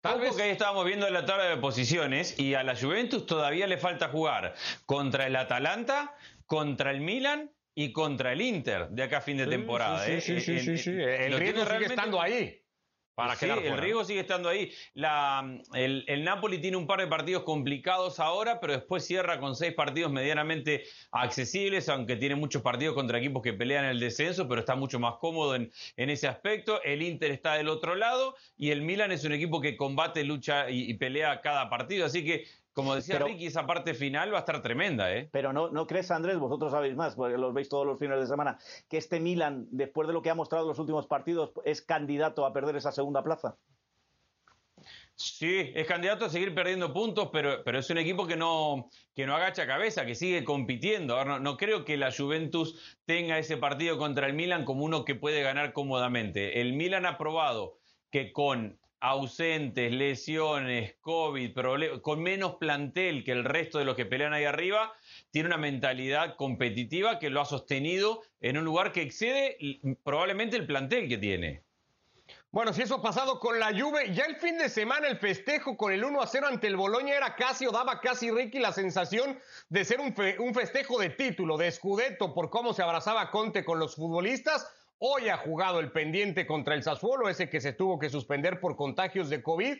Tal 0.00 0.20
vez 0.20 0.36
que 0.36 0.42
ahí 0.42 0.50
estábamos 0.50 0.84
viendo 0.84 1.08
la 1.10 1.24
tabla 1.24 1.44
de 1.44 1.56
posiciones 1.56 2.38
y 2.38 2.54
a 2.54 2.62
la 2.62 2.76
Juventus 2.76 3.26
todavía 3.26 3.66
le 3.66 3.78
falta 3.78 4.08
jugar 4.08 4.54
contra 4.86 5.26
el 5.26 5.36
Atalanta, 5.36 6.14
contra 6.46 6.90
el 6.90 7.00
Milan 7.00 7.50
y 7.78 7.92
contra 7.92 8.32
el 8.32 8.40
Inter 8.40 8.88
de 8.88 9.04
acá 9.04 9.18
a 9.18 9.20
fin 9.20 9.36
de 9.36 9.46
temporada. 9.46 10.04
Sí, 10.04 10.20
sí, 10.20 10.40
sí, 10.40 10.58
sí, 10.58 10.78
sí, 10.78 10.90
El 10.90 11.38
riesgo 11.38 11.64
sigue 11.64 11.86
estando 11.86 12.20
ahí. 12.20 12.60
Para 13.14 13.36
sí, 13.36 13.46
el 13.48 13.78
riesgo 13.78 14.04
sigue 14.04 14.20
estando 14.20 14.48
ahí. 14.48 14.72
el, 15.74 16.04
el, 16.08 16.24
Napoli 16.24 16.58
tiene 16.58 16.76
un 16.76 16.88
par 16.88 16.98
de 16.98 17.06
partidos 17.06 17.44
complicados 17.44 18.18
ahora, 18.18 18.58
pero 18.58 18.72
después 18.72 19.04
cierra 19.04 19.38
con 19.38 19.54
seis 19.54 19.74
partidos 19.74 20.10
medianamente 20.10 20.86
accesibles, 21.12 21.88
aunque 21.88 22.16
tiene 22.16 22.34
muchos 22.34 22.62
partidos 22.62 22.96
contra 22.96 23.18
equipos 23.18 23.42
que 23.42 23.52
pelean 23.52 23.84
el 23.84 24.00
descenso, 24.00 24.48
pero 24.48 24.60
está 24.60 24.74
mucho 24.74 24.98
más 24.98 25.14
cómodo 25.20 25.54
en, 25.54 25.70
en 25.96 26.10
ese 26.10 26.26
aspecto. 26.26 26.82
El 26.82 27.02
Inter 27.02 27.30
está 27.30 27.54
del 27.54 27.68
otro 27.68 27.94
lado 27.94 28.34
y 28.56 28.70
el 28.70 28.82
Milan 28.82 29.12
es 29.12 29.24
un 29.24 29.32
equipo 29.32 29.60
que 29.60 29.76
combate, 29.76 30.24
lucha 30.24 30.68
y, 30.68 30.90
y 30.90 30.94
pelea 30.94 31.40
cada 31.42 31.70
partido. 31.70 32.06
Así 32.06 32.24
que 32.24 32.44
como 32.78 32.94
decía 32.94 33.18
Ricky, 33.18 33.46
esa 33.46 33.66
parte 33.66 33.92
final 33.92 34.32
va 34.32 34.36
a 34.36 34.38
estar 34.38 34.62
tremenda, 34.62 35.12
¿eh? 35.12 35.28
Pero 35.32 35.52
no, 35.52 35.68
no 35.68 35.88
crees, 35.88 36.12
Andrés, 36.12 36.38
vosotros 36.38 36.70
sabéis 36.70 36.94
más, 36.94 37.16
porque 37.16 37.36
los 37.36 37.52
veis 37.52 37.68
todos 37.68 37.84
los 37.84 37.98
fines 37.98 38.20
de 38.20 38.26
semana, 38.28 38.56
que 38.88 38.98
este 38.98 39.18
Milan, 39.18 39.66
después 39.72 40.06
de 40.06 40.14
lo 40.14 40.22
que 40.22 40.30
ha 40.30 40.36
mostrado 40.36 40.64
en 40.64 40.68
los 40.68 40.78
últimos 40.78 41.08
partidos, 41.08 41.50
es 41.64 41.82
candidato 41.82 42.46
a 42.46 42.52
perder 42.52 42.76
esa 42.76 42.92
segunda 42.92 43.24
plaza. 43.24 43.56
Sí, 45.16 45.72
es 45.74 45.88
candidato 45.88 46.26
a 46.26 46.30
seguir 46.30 46.54
perdiendo 46.54 46.92
puntos, 46.92 47.30
pero, 47.32 47.64
pero 47.64 47.80
es 47.80 47.90
un 47.90 47.98
equipo 47.98 48.28
que 48.28 48.36
no, 48.36 48.88
que 49.12 49.26
no 49.26 49.34
agacha 49.34 49.66
cabeza, 49.66 50.06
que 50.06 50.14
sigue 50.14 50.44
compitiendo. 50.44 51.24
no, 51.24 51.40
no, 51.40 51.56
creo 51.56 51.84
que 51.84 51.96
la 51.96 52.12
Juventus 52.16 52.96
tenga 53.06 53.40
ese 53.40 53.56
partido 53.56 53.98
contra 53.98 54.28
el 54.28 54.34
Milan 54.34 54.64
como 54.64 54.84
uno 54.84 55.04
que 55.04 55.16
puede 55.16 55.42
ganar 55.42 55.72
cómodamente. 55.72 56.60
El 56.60 56.74
Milan 56.74 57.06
ha 57.06 57.18
probado 57.18 57.80
que 58.12 58.32
con 58.32 58.78
ausentes, 59.00 59.92
lesiones, 59.92 60.96
COVID, 61.00 61.56
con 62.02 62.22
menos 62.22 62.56
plantel 62.56 63.24
que 63.24 63.32
el 63.32 63.44
resto 63.44 63.78
de 63.78 63.84
los 63.84 63.96
que 63.96 64.06
pelean 64.06 64.32
ahí 64.32 64.44
arriba, 64.44 64.92
tiene 65.30 65.48
una 65.48 65.58
mentalidad 65.58 66.36
competitiva 66.36 67.18
que 67.18 67.30
lo 67.30 67.40
ha 67.40 67.44
sostenido 67.44 68.22
en 68.40 68.58
un 68.58 68.64
lugar 68.64 68.92
que 68.92 69.02
excede 69.02 69.56
probablemente 70.02 70.56
el 70.56 70.66
plantel 70.66 71.08
que 71.08 71.18
tiene. 71.18 71.62
Bueno, 72.50 72.72
si 72.72 72.80
eso 72.80 72.96
ha 72.96 73.02
pasado 73.02 73.40
con 73.40 73.60
la 73.60 73.78
Juve, 73.78 74.14
ya 74.14 74.24
el 74.24 74.36
fin 74.36 74.56
de 74.56 74.70
semana 74.70 75.06
el 75.06 75.18
festejo 75.18 75.76
con 75.76 75.92
el 75.92 76.02
1 76.02 76.22
a 76.22 76.26
0 76.26 76.46
ante 76.48 76.66
el 76.66 76.76
Boloña 76.76 77.14
era 77.14 77.36
casi 77.36 77.66
o 77.66 77.70
daba 77.70 78.00
casi 78.00 78.30
Ricky 78.30 78.58
la 78.58 78.72
sensación 78.72 79.38
de 79.68 79.84
ser 79.84 80.00
un, 80.00 80.14
un 80.38 80.54
festejo 80.54 80.98
de 80.98 81.10
título, 81.10 81.58
de 81.58 81.68
escudeto, 81.68 82.32
por 82.32 82.48
cómo 82.48 82.72
se 82.72 82.82
abrazaba 82.82 83.30
Conte 83.30 83.66
con 83.66 83.78
los 83.78 83.96
futbolistas. 83.96 84.66
Hoy 85.00 85.28
ha 85.28 85.36
jugado 85.36 85.78
el 85.78 85.92
pendiente 85.92 86.44
contra 86.44 86.74
el 86.74 86.82
Sassuolo, 86.82 87.28
ese 87.28 87.48
que 87.48 87.60
se 87.60 87.72
tuvo 87.72 88.00
que 88.00 88.10
suspender 88.10 88.58
por 88.58 88.74
contagios 88.74 89.30
de 89.30 89.42
COVID. 89.44 89.76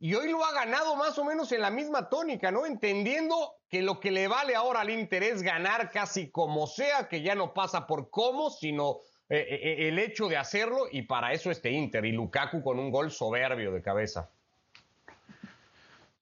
Y 0.00 0.14
hoy 0.14 0.28
lo 0.28 0.44
ha 0.44 0.52
ganado 0.52 0.96
más 0.96 1.16
o 1.18 1.24
menos 1.24 1.52
en 1.52 1.60
la 1.60 1.70
misma 1.70 2.08
tónica, 2.08 2.50
¿no? 2.50 2.66
Entendiendo 2.66 3.54
que 3.68 3.80
lo 3.80 4.00
que 4.00 4.10
le 4.10 4.26
vale 4.26 4.56
ahora 4.56 4.80
al 4.80 4.90
Inter 4.90 5.22
es 5.22 5.42
ganar 5.42 5.90
casi 5.90 6.30
como 6.30 6.66
sea, 6.66 7.08
que 7.08 7.22
ya 7.22 7.36
no 7.36 7.54
pasa 7.54 7.86
por 7.86 8.10
cómo, 8.10 8.50
sino 8.50 8.98
eh, 9.28 9.38
eh, 9.38 9.60
eh, 9.62 9.88
el 9.88 9.98
hecho 10.00 10.28
de 10.28 10.36
hacerlo. 10.36 10.86
Y 10.90 11.02
para 11.02 11.32
eso 11.32 11.52
este 11.52 11.70
Inter. 11.70 12.04
Y 12.04 12.12
Lukaku 12.12 12.60
con 12.62 12.80
un 12.80 12.90
gol 12.90 13.12
soberbio 13.12 13.72
de 13.72 13.82
cabeza. 13.82 14.30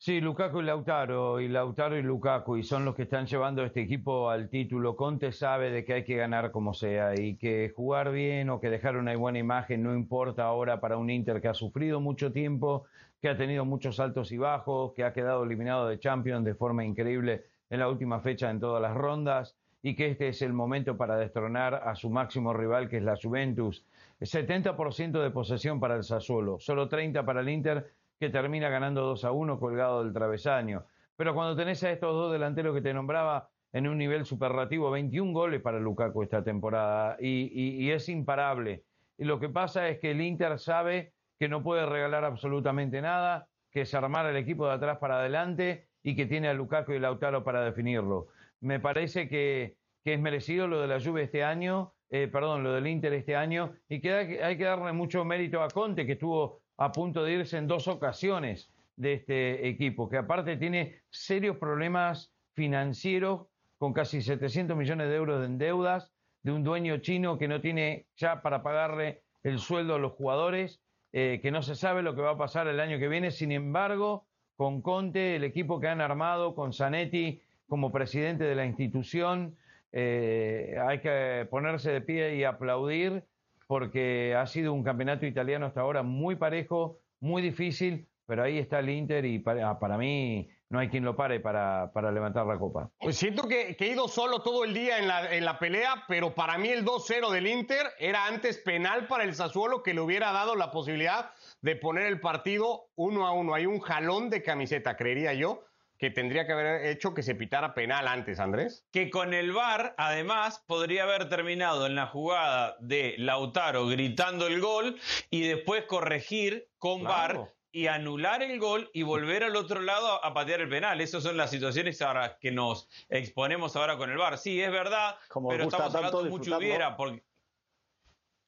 Sí, 0.04 0.20
Lukaku 0.20 0.60
y 0.60 0.64
Lautaro, 0.64 1.40
y 1.40 1.48
Lautaro 1.48 1.96
y 1.96 2.02
Lukaku, 2.02 2.58
y 2.58 2.62
son 2.62 2.84
los 2.84 2.94
que 2.94 3.04
están 3.04 3.24
llevando 3.24 3.64
este 3.64 3.80
equipo 3.80 4.28
al 4.28 4.50
título. 4.50 4.96
Conte 4.96 5.32
sabe 5.32 5.70
de 5.70 5.82
que 5.82 5.94
hay 5.94 6.04
que 6.04 6.16
ganar 6.16 6.50
como 6.50 6.74
sea, 6.74 7.18
y 7.18 7.36
que 7.36 7.72
jugar 7.74 8.12
bien 8.12 8.50
o 8.50 8.60
que 8.60 8.68
dejar 8.68 8.98
una 8.98 9.16
buena 9.16 9.38
imagen 9.38 9.82
no 9.82 9.94
importa 9.94 10.44
ahora 10.44 10.78
para 10.78 10.98
un 10.98 11.08
Inter 11.08 11.40
que 11.40 11.48
ha 11.48 11.54
sufrido 11.54 12.00
mucho 12.00 12.32
tiempo, 12.32 12.84
que 13.22 13.30
ha 13.30 13.38
tenido 13.38 13.64
muchos 13.64 13.98
altos 13.98 14.30
y 14.30 14.36
bajos, 14.36 14.92
que 14.92 15.04
ha 15.04 15.14
quedado 15.14 15.42
eliminado 15.42 15.88
de 15.88 15.98
Champions 15.98 16.44
de 16.44 16.54
forma 16.54 16.84
increíble 16.84 17.46
en 17.70 17.78
la 17.78 17.88
última 17.88 18.20
fecha 18.20 18.50
en 18.50 18.60
todas 18.60 18.82
las 18.82 18.94
rondas, 18.94 19.56
y 19.80 19.96
que 19.96 20.10
este 20.10 20.28
es 20.28 20.42
el 20.42 20.52
momento 20.52 20.98
para 20.98 21.16
destronar 21.16 21.76
a 21.76 21.94
su 21.94 22.10
máximo 22.10 22.52
rival, 22.52 22.90
que 22.90 22.98
es 22.98 23.02
la 23.04 23.16
Juventus. 23.16 23.86
70% 24.20 25.22
de 25.22 25.30
posesión 25.30 25.80
para 25.80 25.96
el 25.96 26.04
Sassuolo, 26.04 26.58
solo 26.58 26.90
30% 26.90 27.24
para 27.24 27.40
el 27.40 27.48
Inter, 27.48 27.90
que 28.18 28.30
termina 28.30 28.68
ganando 28.68 29.02
2 29.02 29.24
a 29.24 29.32
1 29.32 29.58
colgado 29.58 30.02
del 30.02 30.12
travesaño. 30.12 30.84
Pero 31.16 31.34
cuando 31.34 31.56
tenés 31.56 31.82
a 31.84 31.90
estos 31.90 32.12
dos 32.12 32.32
delanteros 32.32 32.74
que 32.74 32.82
te 32.82 32.94
nombraba 32.94 33.48
en 33.72 33.88
un 33.88 33.98
nivel 33.98 34.24
superlativo, 34.24 34.90
21 34.90 35.32
goles 35.32 35.60
para 35.60 35.80
Lukaku 35.80 36.22
esta 36.22 36.42
temporada 36.42 37.16
y, 37.20 37.90
es 37.90 38.08
imparable. 38.08 38.84
Y 39.18 39.24
lo 39.24 39.38
que 39.40 39.48
pasa 39.48 39.88
es 39.88 39.98
que 39.98 40.12
el 40.12 40.20
Inter 40.20 40.58
sabe 40.58 41.12
que 41.38 41.48
no 41.48 41.62
puede 41.62 41.86
regalar 41.86 42.24
absolutamente 42.24 43.00
nada, 43.02 43.48
que 43.70 43.82
es 43.82 43.94
armar 43.94 44.26
el 44.26 44.36
equipo 44.36 44.66
de 44.66 44.74
atrás 44.74 44.98
para 44.98 45.18
adelante 45.18 45.88
y 46.02 46.14
que 46.14 46.26
tiene 46.26 46.48
a 46.48 46.54
Lukaku 46.54 46.92
y 46.92 47.00
Lautaro 47.00 47.42
para 47.42 47.64
definirlo. 47.64 48.28
Me 48.60 48.78
parece 48.78 49.28
que, 49.28 49.76
es 50.04 50.20
merecido 50.20 50.68
lo 50.68 50.80
de 50.80 50.86
la 50.86 51.00
Juve 51.00 51.24
este 51.24 51.42
año, 51.42 51.94
eh, 52.10 52.28
perdón, 52.28 52.62
lo 52.62 52.72
del 52.72 52.86
Inter 52.86 53.12
este 53.14 53.34
año, 53.34 53.72
y 53.88 54.00
que 54.00 54.12
hay 54.12 54.56
que 54.56 54.64
darle 54.64 54.92
mucho 54.92 55.24
mérito 55.24 55.62
a 55.62 55.68
Conte, 55.68 56.06
que 56.06 56.12
estuvo 56.12 56.60
a 56.76 56.92
punto 56.92 57.24
de 57.24 57.32
irse 57.32 57.58
en 57.58 57.66
dos 57.66 57.88
ocasiones 57.88 58.70
de 58.96 59.14
este 59.14 59.68
equipo, 59.68 60.08
que 60.08 60.18
aparte 60.18 60.56
tiene 60.56 61.00
serios 61.10 61.56
problemas 61.56 62.32
financieros 62.54 63.46
con 63.78 63.92
casi 63.92 64.22
700 64.22 64.76
millones 64.76 65.08
de 65.08 65.16
euros 65.16 65.44
en 65.44 65.58
deudas, 65.58 66.12
de 66.42 66.52
un 66.52 66.62
dueño 66.62 66.98
chino 66.98 67.38
que 67.38 67.48
no 67.48 67.60
tiene 67.60 68.06
ya 68.16 68.42
para 68.42 68.62
pagarle 68.62 69.22
el 69.42 69.58
sueldo 69.58 69.94
a 69.94 69.98
los 69.98 70.12
jugadores, 70.12 70.80
eh, 71.12 71.40
que 71.42 71.50
no 71.50 71.62
se 71.62 71.74
sabe 71.74 72.02
lo 72.02 72.14
que 72.14 72.22
va 72.22 72.32
a 72.32 72.38
pasar 72.38 72.66
el 72.66 72.80
año 72.80 72.98
que 72.98 73.08
viene. 73.08 73.30
Sin 73.30 73.52
embargo, 73.52 74.24
con 74.56 74.82
Conte, 74.82 75.36
el 75.36 75.44
equipo 75.44 75.80
que 75.80 75.88
han 75.88 76.00
armado, 76.00 76.54
con 76.54 76.72
Zanetti 76.72 77.40
como 77.68 77.90
presidente 77.90 78.44
de 78.44 78.54
la 78.54 78.66
institución, 78.66 79.56
eh, 79.92 80.76
hay 80.86 81.00
que 81.00 81.46
ponerse 81.50 81.92
de 81.92 82.00
pie 82.00 82.36
y 82.36 82.44
aplaudir 82.44 83.22
porque 83.66 84.34
ha 84.34 84.46
sido 84.46 84.72
un 84.72 84.82
campeonato 84.82 85.26
italiano 85.26 85.66
hasta 85.66 85.80
ahora 85.80 86.02
muy 86.02 86.36
parejo, 86.36 87.00
muy 87.20 87.42
difícil, 87.42 88.08
pero 88.26 88.42
ahí 88.42 88.58
está 88.58 88.78
el 88.78 88.90
Inter 88.90 89.24
y 89.24 89.38
para, 89.38 89.98
mí 89.98 90.48
no 90.70 90.78
hay 90.78 90.88
quien 90.88 91.04
lo 91.04 91.14
pare 91.14 91.40
para, 91.40 91.92
para 91.92 92.10
levantar 92.10 92.46
la 92.46 92.58
copa. 92.58 92.90
Pues 92.98 93.16
siento 93.16 93.46
que, 93.46 93.76
he 93.78 93.86
ido 93.86 94.08
solo 94.08 94.40
todo 94.40 94.64
el 94.64 94.72
día 94.72 94.98
en 94.98 95.08
la, 95.08 95.34
en 95.34 95.44
la 95.44 95.58
pelea, 95.58 96.04
pero 96.08 96.34
para 96.34 96.56
mí 96.58 96.68
el 96.68 96.84
2-0 96.84 97.30
del 97.30 97.46
Inter 97.46 97.86
era 97.98 98.26
antes 98.26 98.58
penal 98.58 99.06
para 99.06 99.24
el 99.24 99.34
Sassuolo 99.34 99.82
que 99.82 99.94
le 99.94 100.00
hubiera 100.00 100.32
dado 100.32 100.56
la 100.56 100.70
posibilidad 100.70 101.30
de 101.60 101.76
poner 101.76 102.06
el 102.06 102.20
partido 102.20 102.88
uno 102.94 103.26
a 103.26 103.32
uno. 103.32 103.54
Hay 103.54 103.66
un 103.66 103.80
jalón 103.80 104.30
de 104.30 104.42
camiseta, 104.42 104.96
creería 104.96 105.34
yo, 105.34 105.64
que 105.98 106.10
tendría 106.10 106.46
que 106.46 106.52
haber 106.52 106.86
hecho 106.86 107.14
que 107.14 107.22
se 107.22 107.34
pitara 107.34 107.74
penal 107.74 108.08
antes, 108.08 108.40
Andrés. 108.40 108.84
Que 108.90 109.10
con 109.10 109.32
el 109.34 109.52
VAR, 109.52 109.94
además, 109.96 110.62
podría 110.66 111.04
haber 111.04 111.28
terminado 111.28 111.86
en 111.86 111.94
la 111.94 112.06
jugada 112.06 112.76
de 112.80 113.14
Lautaro 113.18 113.86
gritando 113.86 114.46
el 114.46 114.60
gol 114.60 114.98
y 115.30 115.46
después 115.46 115.84
corregir 115.84 116.68
con 116.78 117.04
VAR 117.04 117.54
y 117.70 117.88
anular 117.88 118.42
el 118.42 118.58
gol 118.60 118.90
y 118.92 119.02
volver 119.02 119.44
al 119.44 119.56
otro 119.56 119.80
lado 119.80 120.24
a, 120.24 120.32
patear 120.34 120.60
el 120.60 120.68
penal. 120.68 121.00
Esas 121.00 121.22
son 121.22 121.36
las 121.36 121.50
situaciones 121.50 122.00
ahora 122.02 122.38
que 122.40 122.50
nos 122.50 122.88
exponemos 123.08 123.74
ahora 123.76 123.96
con 123.96 124.10
el 124.10 124.16
VAR. 124.16 124.38
Sí, 124.38 124.60
es 124.60 124.70
verdad, 124.70 125.16
pero 125.48 125.64
estamos 125.64 125.94
hablando 125.94 126.24
mucho 126.24 126.56
hubiera 126.56 126.96
porque... 126.96 127.24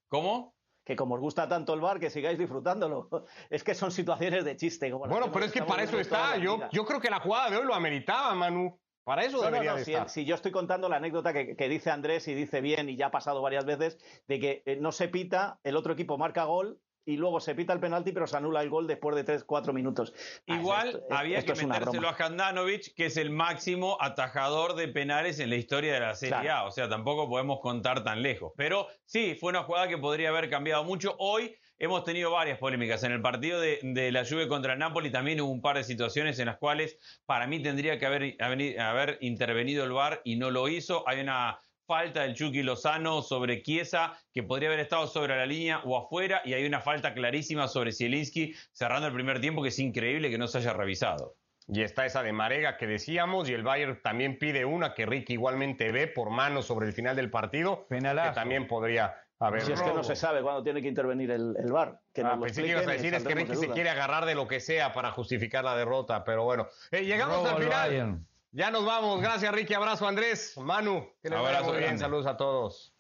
¿Cómo? 0.09 0.55
Que 0.87 0.94
como 0.94 1.16
os 1.16 1.20
gusta 1.20 1.49
tanto 1.49 1.75
el 1.75 1.81
bar, 1.81 1.99
que 1.99 2.11
sigáis 2.11 2.38
disfrutándolo. 2.38 3.09
Es 3.51 3.64
que 3.64 3.75
son 3.75 3.90
situaciones 3.90 4.44
de 4.44 4.57
chiste. 4.57 4.90
bueno, 4.92 5.31
pero 5.33 5.44
es 5.44 5.53
que 5.53 5.62
para 5.62 5.83
eso 5.83 5.99
está. 5.99 6.38
Yo, 6.38 6.61
yo 6.70 6.85
creo 6.85 7.01
que 7.01 7.11
la 7.11 7.20
jugada 7.20 7.51
de 7.51 7.57
hoy 7.57 7.66
lo 7.66 7.75
ameritaba, 7.75 8.35
Manu. 8.35 8.79
Para 9.05 9.22
eso 9.22 9.37
No, 9.38 9.44
no, 9.44 9.51
debería 9.51 9.72
no, 9.72 9.79
de 9.79 9.85
si, 9.85 9.92
estar. 9.92 10.09
si 10.09 10.25
yo 10.25 10.35
estoy 10.35 10.51
contando 10.53 10.88
la 10.88 10.96
anécdota 10.96 11.33
que, 11.33 11.57
que 11.57 11.68
dice 11.68 11.90
Andrés 11.90 12.27
y 12.29 12.35
dice 12.35 12.61
bien 12.61 12.88
y 12.88 12.96
ya 12.96 13.07
ha 13.07 13.11
pasado 13.11 13.40
varias 13.42 13.64
veces, 13.64 13.99
de 14.27 14.40
que 14.40 14.62
eh, 14.64 14.79
no 14.81 14.90
se 14.90 15.09
pita, 15.09 15.61
el 15.64 15.77
otro 15.77 15.92
equipo 15.92 16.18
marca 16.18 16.44
gol 16.44 16.81
y 17.06 17.16
luego 17.16 17.38
se 17.40 17.54
pita 17.54 17.72
el 17.72 17.78
penalti, 17.80 18.10
pero 18.12 18.26
se 18.26 18.36
anula 18.36 18.60
el 18.60 18.68
gol 18.68 18.86
después 18.88 19.14
de 19.14 19.24
3-4 19.24 19.72
minutos. 19.72 20.12
Ah, 20.48 20.56
Igual 20.56 20.88
esto- 20.88 21.06
había 21.10 21.38
esto 21.38 21.54
que 21.54 21.64
metérselo 21.66 22.08
a 22.08 22.16
Handanovic, 22.18 22.94
que 22.94 23.06
es 23.06 23.16
el 23.16 23.30
máximo 23.30 23.96
atajador 24.00 24.74
de 24.74 24.88
penales 24.88 25.38
en 25.38 25.48
la 25.50 25.56
historia 25.56 25.94
de 25.94 26.00
la 26.00 26.14
Serie 26.16 26.40
Claro. 26.40 26.50
A. 26.52 26.64
O 26.64 26.70
sea, 26.72 26.88
tampoco 26.88 27.28
podemos 27.28 27.60
contar 27.60 28.02
tan 28.02 28.22
lejos. 28.22 28.52
Pero 28.56 28.88
sí, 29.04 29.36
fue 29.38 29.50
una 29.50 29.62
jugada 29.62 29.86
que 29.86 29.96
podría 29.98 30.30
haber 30.30 30.50
cambiado 30.50 30.82
mucho. 30.82 31.14
Hoy 31.20 31.54
hemos 31.78 32.02
tenido 32.02 32.32
varias 32.32 32.58
polémicas. 32.58 33.04
En 33.04 33.12
el 33.12 33.22
partido 33.22 33.60
de, 33.60 33.78
de 33.82 34.10
la 34.10 34.24
Juve 34.24 34.48
contra 34.48 34.72
el 34.72 34.80
Napoli 34.80 35.10
también 35.10 35.40
hubo 35.40 35.52
un 35.52 35.62
par 35.62 35.76
de 35.76 35.84
situaciones 35.84 36.40
en 36.40 36.46
las 36.46 36.56
cuales 36.56 36.98
para 37.24 37.46
mí 37.46 37.62
tendría 37.62 38.00
que 38.00 38.06
haber, 38.06 38.34
haber, 38.40 38.80
haber 38.80 39.18
intervenido 39.20 39.84
el 39.84 39.92
VAR 39.92 40.22
y 40.24 40.34
no 40.36 40.50
lo 40.50 40.66
hizo. 40.68 41.08
Hay 41.08 41.20
una 41.20 41.60
falta 41.87 42.22
del 42.22 42.35
Chucky 42.35 42.62
Lozano 42.62 43.22
sobre 43.22 43.62
Chiesa, 43.62 44.18
que 44.33 44.42
podría 44.42 44.68
haber 44.68 44.81
estado 44.81 45.07
sobre 45.07 45.37
la 45.37 45.46
línea 45.46 45.81
o 45.85 45.96
afuera, 45.96 46.42
y 46.44 46.55
hay 46.55 46.66
una 46.66 46.81
falta 46.81 47.14
clarísima 47.14 47.68
sobre 47.68 47.92
Zielinski 47.92 48.55
cerrando 48.72 49.07
el 49.07 49.14
primer 49.14 49.40
tiempo, 49.40 49.62
que 49.62 49.68
es 49.68 49.79
increíble 49.79 50.31
que 50.31 50.38
no 50.38 50.49
se 50.49 50.59
haya 50.59 50.72
revisado. 50.72 51.37
Y 51.68 51.83
está 51.83 52.07
esa 52.07 52.22
de 52.22 52.33
Marega 52.33 52.77
que 52.77 52.87
decíamos, 52.87 53.49
y 53.49 53.53
el 53.55 53.62
Bayern 53.62 54.01
también 54.03 54.38
pide 54.38 54.64
una 54.64 54.94
que 54.94 55.07
Ricky 55.07 55.33
igualmente 55.33 55.90
ve 55.90 56.07
por 56.07 56.31
mano 56.31 56.62
sobre 56.62 56.87
el 56.87 56.92
final 56.92 57.16
del 57.16 57.31
partido, 57.31 57.87
Penalazo. 57.88 58.31
que 58.31 58.35
también 58.37 58.68
podría 58.68 59.14
haber. 59.40 59.62
Si 59.62 59.72
es 59.72 59.83
que 59.83 59.92
no 59.92 60.05
se 60.05 60.14
sabe 60.14 60.42
cuándo 60.42 60.62
tiene 60.62 60.81
que 60.81 60.88
intervenir 60.88 61.31
el, 61.33 61.57
el 61.59 61.72
VAR. 61.72 61.99
Que 62.12 62.22
Ah, 62.22 62.37
lo 62.37 62.42
pensé 62.42 62.62
que 62.62 62.68
ibas 62.68 62.87
a 62.87 62.92
decir 62.92 63.14
es 63.14 63.25
que 63.25 63.35
Ricky 63.35 63.51
de 63.51 63.57
se 63.57 63.68
quiere 63.70 63.90
agarrar 63.90 64.27
de 64.27 64.37
lo 64.37 64.46
que 64.46 64.61
sea 64.61 64.92
para 64.92 65.11
justificar 65.11 65.64
la 65.64 65.77
derrota, 65.77 66.22
pero 66.22 66.44
bueno. 66.44 66.68
Eh, 66.92 67.05
llegamos 67.05 67.37
Robo 67.38 67.49
al 67.49 67.55
al 67.57 67.62
final. 67.90 68.20
Ya 68.52 68.70
nos 68.70 68.85
vamos. 68.85 69.20
Gracias, 69.20 69.52
Ricky. 69.52 69.74
Abrazo, 69.74 70.06
Andrés. 70.06 70.56
Manu, 70.56 71.06
que 71.22 71.28
les 71.28 71.38
vaya 71.38 71.48
Abrazo 71.59 71.64
muy 71.66 71.72
bien. 71.78 71.85
grande. 71.88 72.00
Saludos 72.00 72.26
a 72.26 72.37
todos. 72.37 72.95